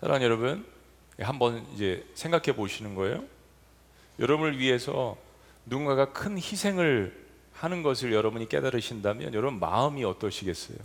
사랑 0.00 0.22
여러분, 0.22 0.66
한번 1.18 1.66
이제 1.74 2.06
생각해 2.14 2.54
보시는 2.54 2.94
거예요. 2.94 3.24
여러분을 4.18 4.58
위해서 4.58 5.16
누군가가 5.64 6.12
큰 6.12 6.36
희생을 6.36 7.24
하는 7.54 7.82
것을 7.82 8.12
여러분이 8.12 8.48
깨달으신다면 8.48 9.32
여러분 9.32 9.58
마음이 9.58 10.04
어떠시겠어요? 10.04 10.76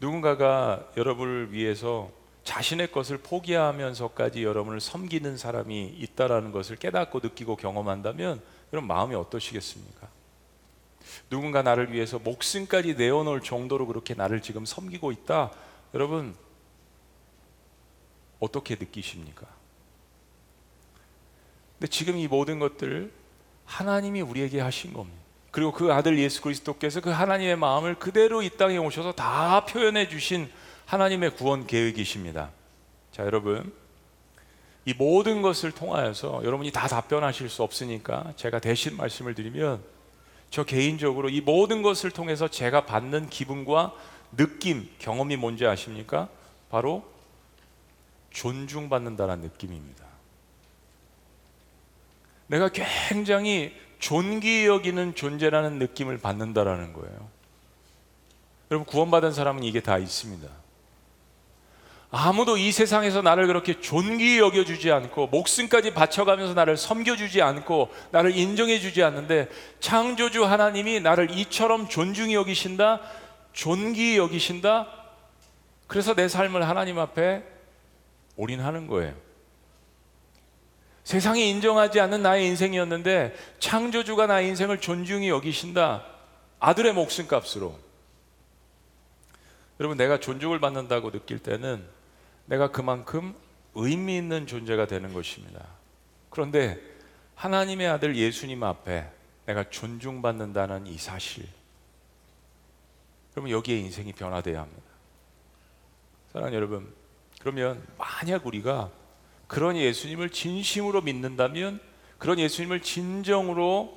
누군가가 0.00 0.88
여러분을 0.96 1.52
위해서 1.52 2.10
자신의 2.48 2.92
것을 2.92 3.18
포기하면서까지 3.18 4.42
여러분을 4.42 4.80
섬기는 4.80 5.36
사람이 5.36 5.96
있다라는 5.98 6.50
것을 6.50 6.76
깨닫고 6.76 7.20
느끼고 7.22 7.56
경험한다면 7.56 8.40
여러분 8.72 8.88
마음이 8.88 9.14
어떠시겠습니까? 9.16 10.08
누군가 11.28 11.60
나를 11.60 11.92
위해서 11.92 12.18
목숨까지 12.18 12.94
내어놓을 12.94 13.42
정도로 13.42 13.86
그렇게 13.86 14.14
나를 14.14 14.40
지금 14.40 14.64
섬기고 14.64 15.12
있다. 15.12 15.50
여러분 15.92 16.34
어떻게 18.40 18.76
느끼십니까? 18.76 19.46
근데 21.78 21.90
지금 21.90 22.16
이 22.16 22.28
모든 22.28 22.58
것들 22.60 23.12
하나님이 23.66 24.22
우리에게 24.22 24.60
하신 24.60 24.94
겁니다. 24.94 25.20
그리고 25.50 25.72
그 25.72 25.92
아들 25.92 26.18
예수 26.18 26.40
그리스도께서 26.40 27.02
그 27.02 27.10
하나님의 27.10 27.56
마음을 27.56 27.98
그대로 27.98 28.40
이 28.40 28.48
땅에 28.48 28.78
오셔서 28.78 29.12
다 29.12 29.66
표현해 29.66 30.08
주신 30.08 30.50
하나님의 30.88 31.36
구원 31.36 31.66
계획이십니다. 31.66 32.50
자, 33.12 33.24
여러분. 33.24 33.72
이 34.86 34.94
모든 34.94 35.42
것을 35.42 35.70
통하여서 35.70 36.40
여러분이 36.44 36.72
다 36.72 36.88
답변하실 36.88 37.50
수 37.50 37.62
없으니까 37.62 38.32
제가 38.36 38.58
대신 38.58 38.96
말씀을 38.96 39.34
드리면 39.34 39.84
저 40.48 40.64
개인적으로 40.64 41.28
이 41.28 41.42
모든 41.42 41.82
것을 41.82 42.10
통해서 42.10 42.48
제가 42.48 42.86
받는 42.86 43.28
기분과 43.28 43.92
느낌, 44.34 44.88
경험이 44.98 45.36
뭔지 45.36 45.66
아십니까? 45.66 46.30
바로 46.70 47.04
존중받는다는 48.30 49.42
느낌입니다. 49.42 50.06
내가 52.46 52.70
굉장히 52.70 53.76
존귀 53.98 54.64
여기는 54.64 55.14
존재라는 55.14 55.78
느낌을 55.80 56.16
받는다라는 56.16 56.94
거예요. 56.94 57.28
여러분 58.70 58.86
구원받은 58.86 59.34
사람은 59.34 59.64
이게 59.64 59.82
다 59.82 59.98
있습니다. 59.98 60.48
아무도 62.10 62.56
이 62.56 62.72
세상에서 62.72 63.20
나를 63.20 63.46
그렇게 63.46 63.80
존귀 63.80 64.38
여겨주지 64.38 64.90
않고 64.90 65.26
목숨까지 65.26 65.92
바쳐가면서 65.92 66.54
나를 66.54 66.78
섬겨주지 66.78 67.42
않고 67.42 67.90
나를 68.12 68.34
인정해주지 68.34 69.02
않는데 69.02 69.48
창조주 69.80 70.44
하나님이 70.44 71.00
나를 71.00 71.30
이처럼 71.30 71.88
존중히 71.88 72.34
여기신다, 72.34 73.02
존귀 73.52 74.16
여기신다. 74.16 74.88
그래서 75.86 76.14
내 76.14 76.28
삶을 76.28 76.66
하나님 76.66 76.98
앞에 76.98 77.42
올인하는 78.36 78.86
거예요. 78.86 79.14
세상이 81.04 81.48
인정하지 81.50 82.00
않는 82.00 82.22
나의 82.22 82.46
인생이었는데 82.46 83.34
창조주가 83.58 84.26
나의 84.26 84.48
인생을 84.48 84.80
존중히 84.80 85.28
여기신다. 85.28 86.04
아들의 86.58 86.92
목숨값으로. 86.94 87.78
여러분 89.80 89.96
내가 89.96 90.18
존중을 90.18 90.58
받는다고 90.58 91.10
느낄 91.10 91.38
때는 91.38 91.97
내가 92.48 92.70
그만큼 92.70 93.34
의미 93.74 94.16
있는 94.16 94.46
존재가 94.46 94.86
되는 94.86 95.12
것입니다. 95.12 95.66
그런데 96.30 96.80
하나님의 97.34 97.86
아들 97.88 98.16
예수님 98.16 98.62
앞에 98.62 99.08
내가 99.46 99.68
존중받는다는 99.70 100.86
이 100.86 100.98
사실. 100.98 101.46
그러면 103.30 103.52
여기에 103.52 103.78
인생이 103.78 104.12
변화돼야 104.12 104.62
합니다. 104.62 104.82
사랑하는 106.32 106.56
여러분, 106.56 106.92
그러면 107.40 107.86
만약 107.96 108.46
우리가 108.46 108.90
그런 109.46 109.76
예수님을 109.76 110.30
진심으로 110.30 111.02
믿는다면, 111.02 111.80
그런 112.18 112.38
예수님을 112.38 112.80
진정으로 112.82 113.96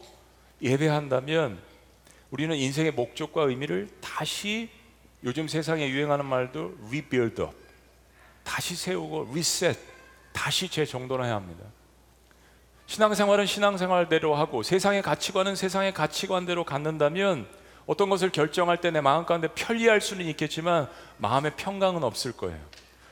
예배한다면, 0.61 1.59
우리는 2.29 2.55
인생의 2.55 2.91
목적과 2.91 3.43
의미를 3.43 3.89
다시 3.99 4.69
요즘 5.23 5.47
세상에 5.47 5.89
유행하는 5.89 6.25
말도 6.25 6.77
rebuild 6.87 7.41
up. 7.41 7.60
다시 8.43 8.75
세우고 8.75 9.31
리셋, 9.33 9.77
다시 10.33 10.69
재정돈해야 10.69 11.35
합니다. 11.35 11.65
신앙생활은 12.87 13.45
신앙생활대로 13.45 14.35
하고 14.35 14.63
세상의 14.63 15.01
가치관은 15.01 15.55
세상의 15.55 15.93
가치관대로 15.93 16.65
갖는다면 16.65 17.47
어떤 17.85 18.09
것을 18.09 18.29
결정할 18.31 18.79
때 18.81 18.91
내 18.91 19.01
마음 19.01 19.25
가운데 19.25 19.47
편리할 19.47 20.01
수는 20.01 20.25
있겠지만 20.27 20.89
마음의 21.17 21.53
평강은 21.55 22.03
없을 22.03 22.31
거예요. 22.33 22.59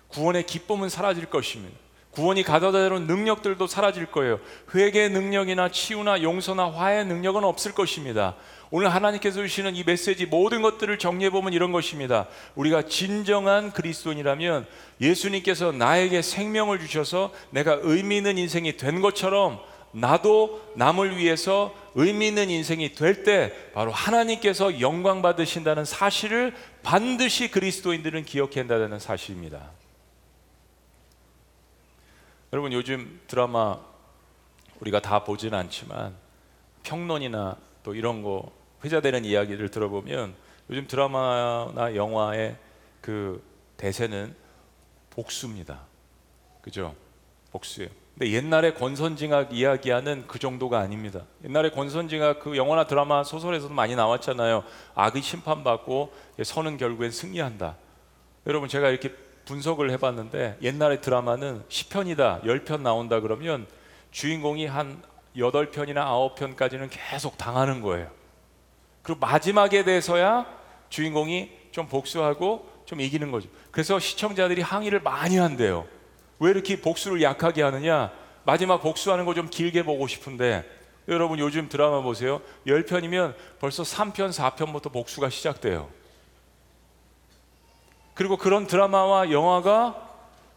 구원의 0.09 0.45
기쁨은 0.45 0.89
사라질 0.89 1.25
것입니다. 1.25 1.77
구원이 2.11 2.43
가져다 2.43 2.89
는 2.89 3.05
능력들도 3.05 3.67
사라질 3.67 4.07
거예요. 4.07 4.39
회개의 4.73 5.11
능력이나 5.11 5.69
치유나 5.69 6.23
용서나 6.23 6.71
화해의 6.71 7.05
능력은 7.05 7.43
없을 7.43 7.73
것입니다. 7.73 8.35
오늘 8.71 8.93
하나님께서 8.93 9.41
주시는 9.41 9.75
이 9.75 9.83
메시지 9.83 10.25
모든 10.25 10.61
것들을 10.61 10.97
정리해 10.99 11.29
보면 11.29 11.53
이런 11.53 11.71
것입니다. 11.71 12.27
우리가 12.55 12.83
진정한 12.83 13.71
그리스도인이라면 13.71 14.65
예수님께서 15.01 15.71
나에게 15.71 16.21
생명을 16.21 16.79
주셔서 16.79 17.31
내가 17.51 17.79
의미 17.81 18.17
있는 18.17 18.37
인생이 18.37 18.77
된 18.77 19.01
것처럼 19.01 19.59
나도 19.91 20.61
남을 20.75 21.17
위해서 21.17 21.73
의미 21.95 22.27
있는 22.27 22.49
인생이 22.49 22.93
될 22.93 23.23
때 23.23 23.53
바로 23.73 23.91
하나님께서 23.91 24.79
영광 24.81 25.21
받으신다는 25.21 25.85
사실을 25.85 26.53
반드시 26.83 27.49
그리스도인들은 27.49 28.25
기억해야 28.25 28.61
한다는 28.61 28.99
사실입니다. 28.99 29.78
여러분 32.51 32.73
요즘 32.73 33.19
드라마 33.27 33.77
우리가 34.79 34.99
다 35.01 35.23
보지는 35.23 35.57
않지만 35.59 36.15
평론이나 36.83 37.57
또 37.83 37.93
이런 37.93 38.23
거 38.23 38.51
회자되는 38.83 39.23
이야기를 39.23 39.69
들어보면 39.69 40.33
요즘 40.71 40.87
드라마나 40.87 41.95
영화의 41.95 42.57
그 43.01 43.43
대세는 43.77 44.35
복수입니다. 45.11 45.81
그죠? 46.61 46.95
복수예요. 47.51 47.89
근데 48.17 48.31
옛날에 48.33 48.73
권선징악 48.73 49.53
이야기하는 49.53 50.25
그 50.27 50.39
정도가 50.39 50.79
아닙니다. 50.79 51.25
옛날에 51.45 51.69
권선징악 51.69 52.39
그 52.39 52.57
영화나 52.57 52.85
드라마 52.85 53.23
소설에서도 53.23 53.73
많이 53.73 53.95
나왔잖아요. 53.95 54.63
악의 54.95 55.21
심판받고 55.21 56.13
선은 56.43 56.77
결국엔 56.77 57.11
승리한다. 57.11 57.77
여러분 58.47 58.67
제가 58.67 58.89
이렇게 58.89 59.13
분석을 59.53 59.89
해봤는데 59.91 60.59
옛날에 60.61 61.01
드라마는 61.01 61.63
10편이다, 61.69 62.43
10편 62.43 62.81
나온다 62.81 63.19
그러면 63.19 63.65
주인공이 64.11 64.67
한 64.67 65.01
8편이나 65.35 66.35
9편까지는 66.35 66.89
계속 66.91 67.35
당하는 67.37 67.81
거예요. 67.81 68.11
그리고 69.01 69.19
마지막에 69.19 69.83
대해서야 69.83 70.45
주인공이 70.89 71.49
좀 71.71 71.87
복수하고 71.87 72.69
좀 72.85 73.01
이기는 73.01 73.31
거죠. 73.31 73.49
그래서 73.71 73.97
시청자들이 73.99 74.61
항의를 74.61 74.99
많이 75.01 75.37
한대요. 75.37 75.87
왜 76.39 76.51
이렇게 76.51 76.79
복수를 76.79 77.21
약하게 77.23 77.63
하느냐? 77.63 78.11
마지막 78.43 78.81
복수하는 78.81 79.25
거 79.25 79.33
좀 79.33 79.49
길게 79.49 79.83
보고 79.83 80.07
싶은데 80.07 80.63
여러분 81.07 81.39
요즘 81.39 81.69
드라마 81.69 82.01
보세요. 82.01 82.39
10편이면 82.67 83.33
벌써 83.59 83.81
3편, 83.81 84.31
4편부터 84.31 84.91
복수가 84.91 85.29
시작돼요. 85.31 85.89
그리고 88.19 88.35
그런 88.35 88.67
드라마와 88.67 89.31
영화가 89.31 89.95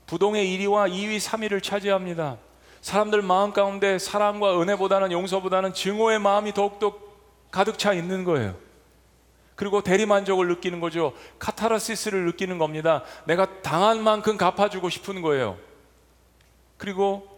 부동의 0.06 0.44
1위와 0.46 0.90
2위, 0.90 1.20
3위를 1.20 1.62
차지합니다. 1.62 2.38
사람들 2.80 3.22
마음 3.22 3.52
가운데 3.52 4.00
사랑과 4.00 4.60
은혜보다는 4.60 5.12
용서보다는 5.12 5.72
증오의 5.72 6.18
마음이 6.18 6.54
더욱더 6.54 6.98
가득 7.52 7.78
차 7.78 7.92
있는 7.92 8.24
거예요. 8.24 8.56
그리고 9.54 9.80
대리만족을 9.80 10.48
느끼는 10.48 10.80
거죠. 10.80 11.12
카타르시스를 11.38 12.24
느끼는 12.26 12.58
겁니다. 12.58 13.04
내가 13.26 13.62
당한 13.62 14.02
만큼 14.02 14.36
갚아주고 14.36 14.88
싶은 14.88 15.22
거예요. 15.22 15.56
그리고 16.78 17.28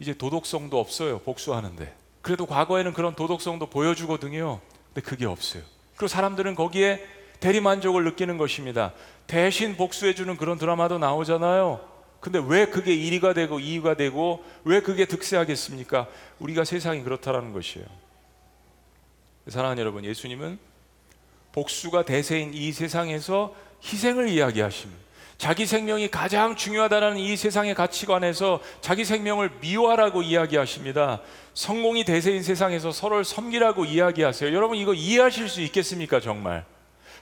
이제 0.00 0.12
도덕성도 0.12 0.78
없어요. 0.78 1.20
복수하는데. 1.20 1.94
그래도 2.20 2.44
과거에는 2.44 2.92
그런 2.92 3.14
도덕성도 3.14 3.70
보여주거든요. 3.70 4.60
근데 4.92 5.00
그게 5.00 5.24
없어요. 5.24 5.62
그리고 5.96 6.08
사람들은 6.08 6.54
거기에 6.56 7.16
대리만족을 7.40 8.04
느끼는 8.04 8.38
것입니다. 8.38 8.92
대신 9.26 9.76
복수해주는 9.76 10.36
그런 10.36 10.58
드라마도 10.58 10.98
나오잖아요. 10.98 11.80
근데 12.20 12.40
왜 12.44 12.66
그게 12.66 12.96
1위가 12.96 13.34
되고 13.34 13.58
2위가 13.58 13.96
되고 13.96 14.44
왜 14.64 14.80
그게 14.80 15.06
득세하겠습니까? 15.06 16.08
우리가 16.40 16.64
세상이 16.64 17.02
그렇다라는 17.02 17.52
것이에요. 17.52 17.86
사랑하는 19.46 19.80
여러분, 19.80 20.04
예수님은 20.04 20.58
복수가 21.52 22.04
대세인 22.04 22.52
이 22.54 22.72
세상에서 22.72 23.54
희생을 23.82 24.28
이야기하십니다. 24.28 25.08
자기 25.38 25.66
생명이 25.66 26.10
가장 26.10 26.56
중요하다는 26.56 27.18
이 27.18 27.36
세상의 27.36 27.76
가치관에서 27.76 28.60
자기 28.80 29.04
생명을 29.04 29.52
미워하라고 29.60 30.22
이야기하십니다. 30.22 31.20
성공이 31.54 32.04
대세인 32.04 32.42
세상에서 32.42 32.90
서로를 32.90 33.24
섬기라고 33.24 33.84
이야기하세요. 33.84 34.52
여러분 34.52 34.76
이거 34.76 34.94
이해하실 34.94 35.48
수 35.48 35.60
있겠습니까, 35.62 36.18
정말? 36.18 36.64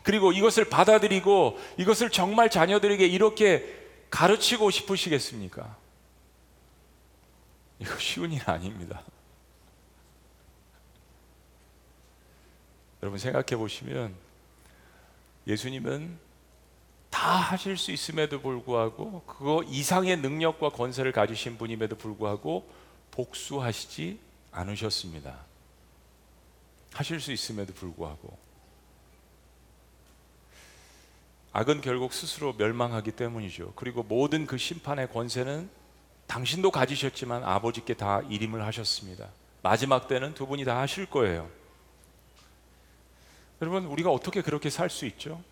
그리고 0.07 0.31
이것을 0.31 0.67
받아들이고 0.67 1.59
이것을 1.79 2.11
정말 2.11 2.49
자녀들에게 2.49 3.05
이렇게 3.05 3.77
가르치고 4.09 4.71
싶으시겠습니까? 4.71 5.77
이거 7.81 7.99
쉬운 7.99 8.33
일 8.33 8.49
아닙니다. 8.49 9.03
여러분 13.03 13.19
생각해 13.19 13.57
보시면 13.57 14.15
예수님은 15.49 16.17
다 17.11 17.33
하실 17.33 17.77
수 17.77 17.91
있음에도 17.91 18.41
불구하고 18.41 19.25
그거 19.27 19.65
이상의 19.65 20.19
능력과 20.19 20.69
권세를 20.69 21.11
가지신 21.11 21.59
분임에도 21.59 21.97
불구하고 21.97 22.71
복수하시지 23.11 24.21
않으셨습니다. 24.53 25.37
하실 26.93 27.19
수 27.19 27.33
있음에도 27.33 27.75
불구하고 27.75 28.47
악은 31.57 31.81
결국 31.81 32.13
스스로 32.13 32.53
멸망하기 32.53 33.13
때문이죠. 33.13 33.73
그리고 33.77 34.03
모든 34.03 34.45
그 34.45 34.59
심판의 34.59 35.11
권세는 35.11 35.71
당신도 36.27 36.71
가지셨지만 36.71 37.45
아버지께 37.45 37.95
다 37.95 38.21
일임을 38.29 38.63
하셨습니다. 38.67 39.31
마지막 39.63 40.07
때는 40.07 40.35
두 40.35 40.47
분이 40.47 40.67
다 40.67 40.79
하실 40.79 41.07
거예요. 41.07 41.49
여러분, 43.63 43.87
우리가 43.87 44.11
어떻게 44.11 44.43
그렇게 44.43 44.69
살 44.69 44.91
수 44.91 45.07
있죠? 45.07 45.43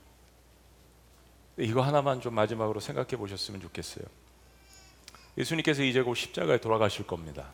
이거 1.56 1.80
하나만 1.80 2.20
좀 2.20 2.34
마지막으로 2.34 2.80
생각해 2.80 3.16
보셨으면 3.16 3.62
좋겠어요. 3.62 4.04
예수님께서 5.38 5.82
이제 5.84 6.02
곧 6.02 6.16
십자가에 6.16 6.58
돌아가실 6.58 7.06
겁니다. 7.06 7.46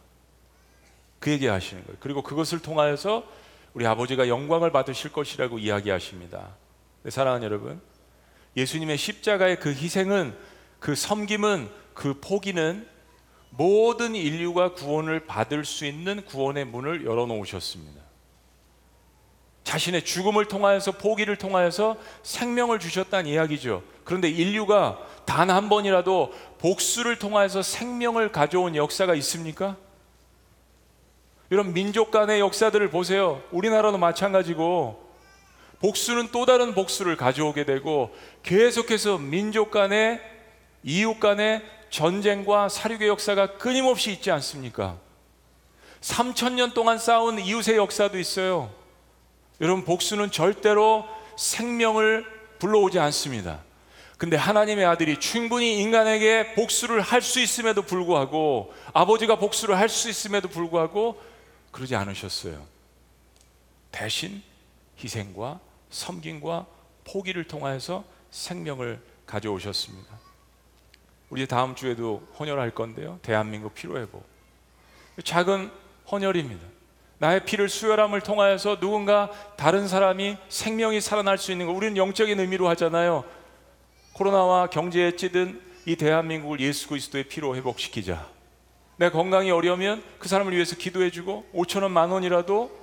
그 1.20 1.30
얘기 1.30 1.46
하시는 1.46 1.84
거예요. 1.84 1.98
그리고 2.00 2.24
그것을 2.24 2.58
통하여서 2.58 3.24
우리 3.74 3.86
아버지가 3.86 4.26
영광을 4.26 4.72
받으실 4.72 5.12
것이라고 5.12 5.60
이야기하십니다. 5.60 6.48
네, 7.04 7.10
사랑하는 7.10 7.44
여러분, 7.44 7.80
예수님의 8.56 8.98
십자가의 8.98 9.60
그 9.60 9.70
희생은 9.70 10.36
그 10.78 10.94
섬김은 10.94 11.70
그 11.94 12.18
포기는 12.20 12.86
모든 13.50 14.14
인류가 14.14 14.74
구원을 14.74 15.26
받을 15.26 15.64
수 15.64 15.84
있는 15.84 16.24
구원의 16.24 16.64
문을 16.66 17.04
열어 17.04 17.26
놓으셨습니다. 17.26 18.00
자신의 19.64 20.04
죽음을 20.04 20.46
통하여서 20.46 20.92
포기를 20.92 21.36
통하여서 21.36 21.96
생명을 22.22 22.78
주셨다는 22.78 23.30
이야기죠. 23.30 23.82
그런데 24.04 24.28
인류가 24.28 24.98
단 25.26 25.50
한 25.50 25.68
번이라도 25.68 26.32
복수를 26.58 27.18
통하여서 27.18 27.62
생명을 27.62 28.32
가져온 28.32 28.74
역사가 28.74 29.14
있습니까? 29.16 29.76
이런 31.50 31.72
민족 31.72 32.10
간의 32.10 32.40
역사들을 32.40 32.90
보세요. 32.90 33.42
우리나라도 33.50 33.98
마찬가지고 33.98 35.09
복수는 35.80 36.28
또 36.30 36.46
다른 36.46 36.74
복수를 36.74 37.16
가져오게 37.16 37.64
되고 37.64 38.14
계속해서 38.42 39.18
민족 39.18 39.70
간의 39.70 40.20
이웃 40.82 41.18
간의 41.18 41.62
전쟁과 41.90 42.68
사륙의 42.68 43.08
역사가 43.08 43.58
끊임없이 43.58 44.12
있지 44.12 44.30
않습니까? 44.30 44.98
3천 46.00 46.52
년 46.52 46.72
동안 46.72 46.98
싸운 46.98 47.38
이웃의 47.38 47.76
역사도 47.76 48.18
있어요. 48.18 48.72
여러분 49.60 49.84
복수는 49.84 50.30
절대로 50.30 51.06
생명을 51.36 52.24
불러오지 52.58 52.98
않습니다. 52.98 53.60
근데 54.16 54.36
하나님의 54.36 54.84
아들이 54.84 55.18
충분히 55.18 55.80
인간에게 55.80 56.54
복수를 56.54 57.00
할 57.00 57.22
수 57.22 57.40
있음에도 57.40 57.82
불구하고 57.82 58.72
아버지가 58.92 59.36
복수를 59.36 59.78
할 59.78 59.88
수 59.88 60.10
있음에도 60.10 60.48
불구하고 60.48 61.20
그러지 61.70 61.96
않으셨어요. 61.96 62.66
대신 63.90 64.42
희생과 65.02 65.60
섬김과 65.90 66.66
포기를 67.04 67.44
통하여서 67.44 68.04
생명을 68.30 69.00
가져오셨습니다. 69.26 70.18
우리 71.28 71.46
다음 71.46 71.74
주에도 71.74 72.26
헌혈할 72.38 72.72
건데요. 72.72 73.18
대한민국 73.22 73.74
피로회복. 73.74 74.24
작은 75.24 75.70
헌혈입니다. 76.10 76.66
나의 77.18 77.44
피를 77.44 77.68
수혈함을 77.68 78.22
통하여서 78.22 78.80
누군가 78.80 79.30
다른 79.56 79.86
사람이 79.86 80.38
생명이 80.48 81.00
살아날 81.00 81.38
수 81.38 81.52
있는 81.52 81.66
거 81.66 81.72
우리는 81.72 81.96
영적인 81.96 82.40
의미로 82.40 82.68
하잖아요. 82.70 83.24
코로나와 84.14 84.68
경제에 84.68 85.16
찌든 85.16 85.60
이 85.86 85.96
대한민국을 85.96 86.60
예수 86.60 86.88
그리스도의 86.88 87.24
피로 87.24 87.54
회복시키자. 87.54 88.26
내 88.96 89.10
건강이 89.10 89.50
어려우면 89.50 90.02
그 90.18 90.28
사람을 90.28 90.52
위해서 90.52 90.76
기도해주고 90.76 91.50
5천 91.54 91.82
원, 91.82 91.92
만 91.92 92.10
원이라도 92.10 92.79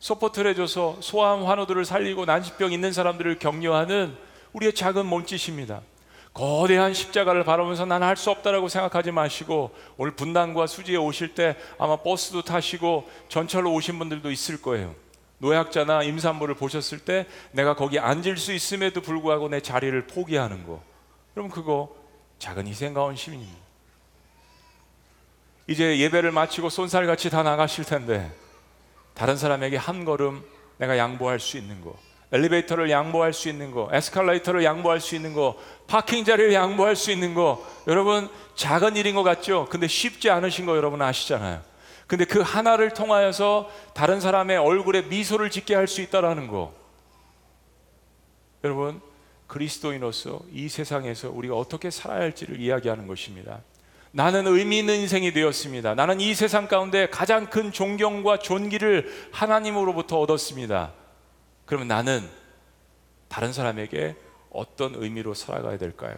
support를 0.00 0.52
해줘서 0.52 0.96
소아암 1.00 1.44
환우들을 1.44 1.84
살리고 1.84 2.24
난치병 2.24 2.72
있는 2.72 2.92
사람들을 2.92 3.38
격려하는 3.38 4.16
우리의 4.52 4.74
작은 4.74 5.06
몸짓입니다. 5.06 5.82
거대한 6.32 6.94
십자가를 6.94 7.42
바라보면서 7.42 7.84
나는 7.84 8.06
할수 8.06 8.30
없다라고 8.30 8.68
생각하지 8.68 9.10
마시고 9.10 9.74
오늘 9.96 10.14
분당과 10.14 10.68
수지에 10.68 10.96
오실 10.96 11.34
때 11.34 11.56
아마 11.78 11.96
버스도 11.96 12.42
타시고 12.42 13.08
전철로 13.28 13.72
오신 13.74 13.98
분들도 13.98 14.30
있을 14.30 14.62
거예요. 14.62 14.94
노약자나 15.38 16.02
임산부를 16.04 16.54
보셨을 16.54 17.00
때 17.00 17.26
내가 17.52 17.74
거기 17.74 17.98
앉을 17.98 18.36
수 18.36 18.52
있음에도 18.52 19.00
불구하고 19.00 19.48
내 19.48 19.60
자리를 19.60 20.06
포기하는 20.06 20.66
거. 20.66 20.82
그럼 21.34 21.48
그거 21.48 21.94
작은 22.38 22.66
희생과 22.66 23.02
원심입니다. 23.02 23.52
이제 25.66 25.98
예배를 25.98 26.32
마치고 26.32 26.70
쏜살같이 26.70 27.30
다 27.30 27.42
나가실 27.42 27.84
텐데 27.84 28.30
다른 29.18 29.36
사람에게 29.36 29.76
한 29.76 30.04
걸음 30.04 30.44
내가 30.76 30.96
양보할 30.96 31.40
수 31.40 31.58
있는 31.58 31.80
거. 31.80 31.96
엘리베이터를 32.30 32.88
양보할 32.88 33.32
수 33.32 33.48
있는 33.48 33.72
거, 33.72 33.88
에스컬레이터를 33.90 34.62
양보할 34.62 35.00
수 35.00 35.16
있는 35.16 35.32
거, 35.32 35.58
파킹 35.88 36.24
자리를 36.24 36.52
양보할 36.52 36.94
수 36.94 37.10
있는 37.10 37.34
거, 37.34 37.66
여러분 37.88 38.28
작은 38.54 38.96
일인 38.96 39.16
것 39.16 39.24
같죠? 39.24 39.66
근데 39.70 39.88
쉽지 39.88 40.30
않으신 40.30 40.66
거 40.66 40.76
여러분 40.76 41.02
아시잖아요. 41.02 41.62
근데 42.06 42.24
그 42.24 42.40
하나를 42.40 42.90
통하여서 42.94 43.68
다른 43.92 44.20
사람의 44.20 44.56
얼굴에 44.56 45.02
미소를 45.02 45.50
짓게 45.50 45.74
할 45.74 45.88
수 45.88 46.00
있다라는 46.00 46.46
거. 46.46 46.72
여러분 48.62 49.00
그리스도인으로서 49.48 50.40
이 50.52 50.68
세상에서 50.68 51.30
우리가 51.30 51.56
어떻게 51.56 51.90
살아야 51.90 52.20
할지를 52.20 52.60
이야기하는 52.60 53.08
것입니다. 53.08 53.62
나는 54.10 54.46
의미 54.46 54.78
있는 54.78 54.96
인생이 54.96 55.32
되었습니다. 55.32 55.94
나는 55.94 56.20
이 56.20 56.34
세상 56.34 56.66
가운데 56.66 57.08
가장 57.08 57.46
큰 57.46 57.72
존경과 57.72 58.38
존귀를 58.38 59.28
하나님으로부터 59.32 60.20
얻었습니다. 60.20 60.92
그러면 61.66 61.88
나는 61.88 62.28
다른 63.28 63.52
사람에게 63.52 64.16
어떤 64.50 64.94
의미로 64.94 65.34
살아가야 65.34 65.76
될까요? 65.78 66.14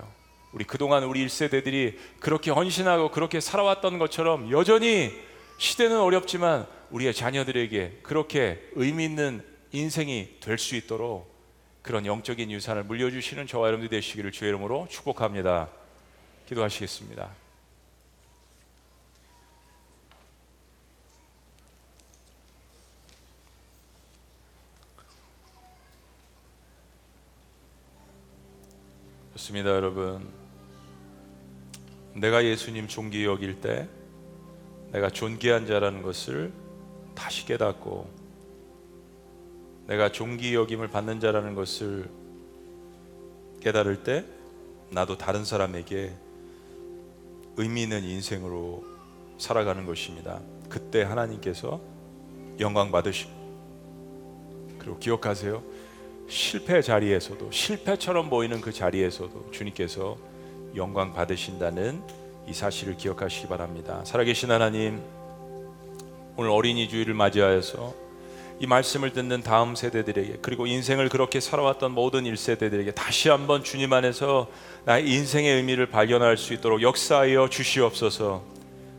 우리 0.53 0.65
그동안 0.65 1.05
우리 1.05 1.25
1세대들이 1.27 1.97
그렇게 2.21 2.51
헌신하고 2.51 3.11
그렇게 3.11 3.41
살아왔던 3.41 3.99
것처럼 3.99 4.51
여전히 4.51 5.13
시대는 5.59 6.01
어렵지만 6.01 6.67
우리의 6.91 7.15
자녀들에게 7.15 8.01
그렇게 8.03 8.61
의미 8.73 9.05
있는 9.05 9.45
인생이 9.73 10.39
될 10.41 10.59
수 10.59 10.75
있도록 10.77 11.31
그런 11.83 12.05
영적인 12.07 12.51
유산을 12.51 12.85
물려주시는 12.85 13.47
저와 13.47 13.69
여러분들 13.69 13.97
되시기를 13.97 14.33
주의 14.33 14.49
이름으로 14.49 14.87
축복합니다. 14.91 15.69
기도하시겠습니다. 16.49 17.31
좋습니다, 29.51 29.71
여러분. 29.71 30.29
내가 32.15 32.45
예수님 32.45 32.87
존귀 32.87 33.25
여길 33.25 33.61
때 33.61 33.89
내가 34.93 35.11
존귀한 35.11 35.67
자라는 35.67 36.03
것을 36.03 36.53
다시 37.15 37.45
깨닫고 37.47 38.09
내가 39.87 40.13
존귀 40.13 40.55
여김을 40.55 40.89
받는 40.89 41.21
자라는 41.21 41.55
것을 41.55 42.09
깨달을 43.61 44.05
때 44.05 44.25
나도 44.91 45.19
다른 45.19 45.45
사람에게 45.45 46.13
의미 47.57 47.83
있는 47.83 48.05
인생으로 48.05 48.85
살아가는 49.39 49.85
것입니다. 49.85 50.41
그때 50.69 51.03
하나님께서 51.03 51.81
영광 52.61 52.93
받으시고 52.93 53.31
그리고 54.79 54.99
기억하세요. 54.99 55.63
실패 56.31 56.81
자리에서도 56.81 57.51
실패처럼 57.51 58.31
보이는 58.31 58.61
그 58.61 58.73
자리에서도 58.73 59.51
주님께서 59.51 60.17
영광 60.77 61.13
받으신다는 61.13 62.01
이 62.47 62.55
사실을 62.55 62.97
기억하시기 62.97 63.49
바랍니다. 63.49 64.03
살아계신 64.05 64.51
하나님, 64.51 65.03
오늘 66.37 66.51
어린이 66.51 66.89
주일을 66.89 67.15
맞이하여서 67.15 67.95
이 68.61 68.67
말씀을 68.67 69.13
듣는 69.13 69.43
다음 69.43 69.75
세대들에게 69.75 70.39
그리고 70.41 70.67
인생을 70.67 71.09
그렇게 71.09 71.41
살아왔던 71.41 71.91
모든 71.91 72.25
1세대들에게 72.25 72.95
다시 72.95 73.29
한번 73.29 73.65
주님 73.65 73.93
안에서 73.93 74.49
나의 74.85 75.11
인생의 75.11 75.57
의미를 75.57 75.87
발견할 75.87 76.37
수 76.37 76.55
있도록 76.55 76.81
역사하여 76.81 77.49
주시옵소서. 77.49 78.45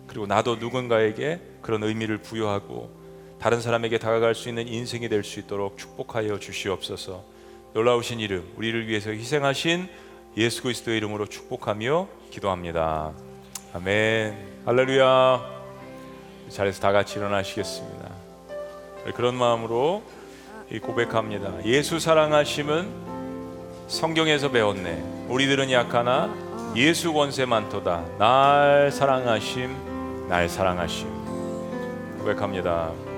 그리고 0.07 0.25
나도 0.25 0.57
누군가에게 0.57 1.39
그런 1.61 1.83
의미를 1.83 2.17
부여하고 2.17 3.00
다른 3.41 3.59
사람에게 3.59 3.97
다가갈 3.97 4.35
수 4.35 4.49
있는 4.49 4.67
인생이 4.67 5.09
될 5.09 5.23
수 5.23 5.39
있도록 5.39 5.75
축복하여 5.75 6.37
주시옵소서. 6.37 7.23
놀라우신 7.73 8.19
이름, 8.19 8.47
우리를 8.55 8.87
위해서 8.87 9.09
희생하신 9.09 9.89
예수 10.37 10.61
그리스도의 10.61 10.97
이름으로 10.97 11.25
축복하며 11.25 12.07
기도합니다. 12.29 13.13
아멘. 13.73 14.37
할렐루야. 14.65 15.61
이 16.49 16.51
자리에서 16.51 16.81
다 16.81 16.91
같이 16.91 17.17
일어나시겠습니다. 17.17 18.09
그런 19.15 19.33
마음으로 19.33 20.03
이 20.71 20.77
고백합니다. 20.77 21.65
예수 21.65 21.99
사랑하심은 21.99 23.87
성경에서 23.87 24.51
배웠네. 24.51 25.25
우리들은 25.29 25.71
약하나 25.71 26.31
예수 26.75 27.11
권세 27.11 27.45
많도다. 27.45 28.05
날 28.19 28.91
사랑하심, 28.91 30.27
날 30.29 30.47
사랑하심. 30.47 31.07
고백합니다. 32.19 33.10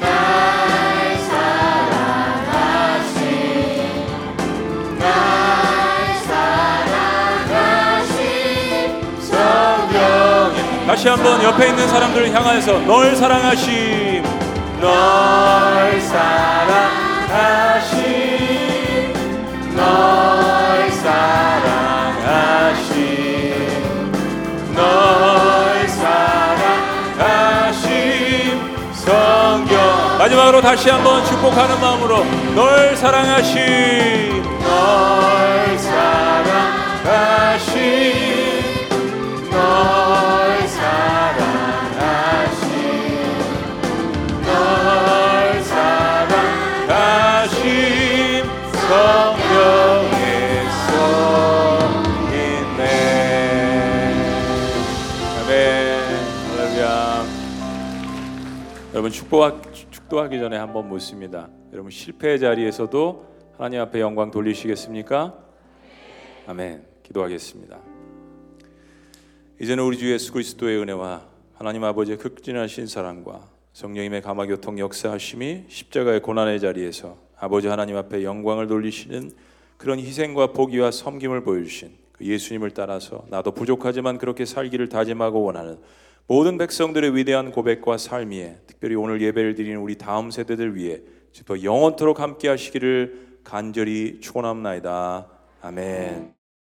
날 0.00 1.18
사랑하시 1.28 2.40
날 4.98 5.04
사랑하시 6.24 8.14
성경에 9.20 10.86
다시 10.86 11.08
한번 11.08 11.42
옆에 11.42 11.68
있는 11.68 11.86
사람들을 11.86 12.32
향하여서 12.32 12.78
널 12.86 13.14
사랑하심 13.14 14.19
널 14.80 16.00
사랑하심 16.00 16.80
널 19.76 20.90
사랑하심 20.90 22.32
널 24.74 25.86
사랑하심 27.18 27.78
성경. 28.94 30.18
마지막으로 30.18 30.62
다시 30.62 30.88
한번 30.88 31.24
축복하는 31.26 31.78
마음으로 31.78 32.24
널 32.54 32.96
사랑하심 32.96 34.42
널 34.62 35.78
사랑하심 37.04 38.29
여러분 59.10 59.12
축복하, 59.12 59.60
축도하 59.90 60.28
기 60.28 60.38
전에 60.38 60.56
한번 60.56 60.88
묻습니다. 60.88 61.48
여러분 61.72 61.90
실패의 61.90 62.38
자리에서도 62.38 63.26
하나님 63.56 63.80
앞에 63.80 64.00
영광 64.00 64.30
돌리시겠습니까? 64.30 65.36
아멘. 66.46 66.84
기도하겠습니다. 67.02 67.80
이제는 69.60 69.82
우리 69.82 69.98
주 69.98 70.12
예수 70.12 70.32
그리스도의 70.32 70.78
은혜와 70.78 71.26
하나님 71.54 71.82
아버지의 71.82 72.18
극진하신 72.18 72.86
사랑과 72.86 73.48
성령님의 73.72 74.22
감화교통 74.22 74.78
역사하심이 74.78 75.64
십자가의 75.66 76.22
고난의 76.22 76.60
자리에서 76.60 77.16
아버지 77.36 77.66
하나님 77.66 77.96
앞에 77.96 78.22
영광을 78.22 78.68
돌리시는 78.68 79.32
그런 79.76 79.98
희생과 79.98 80.52
보기와 80.52 80.92
섬김을 80.92 81.42
보여주신 81.42 81.90
또 82.16 82.24
예수님을 82.24 82.70
따라서 82.70 83.24
나도 83.28 83.50
부족하지만 83.52 84.18
그렇게 84.18 84.44
살기를 84.44 84.88
다짐하고 84.88 85.42
원하는 85.42 85.78
모든 86.30 86.58
백성들의 86.58 87.16
위대한 87.16 87.50
고백과 87.50 87.98
삶 87.98 88.30
위에 88.30 88.58
특별히 88.68 88.94
오늘 88.94 89.20
예배를 89.20 89.56
드리는 89.56 89.80
우리 89.80 89.98
다음 89.98 90.30
세대들 90.30 90.76
위해 90.76 91.00
또 91.44 91.60
영원토록 91.64 92.20
함께 92.20 92.46
하시기를 92.46 93.40
간절히 93.42 94.20
축원합나이다. 94.20 95.26
아멘. 95.60 96.39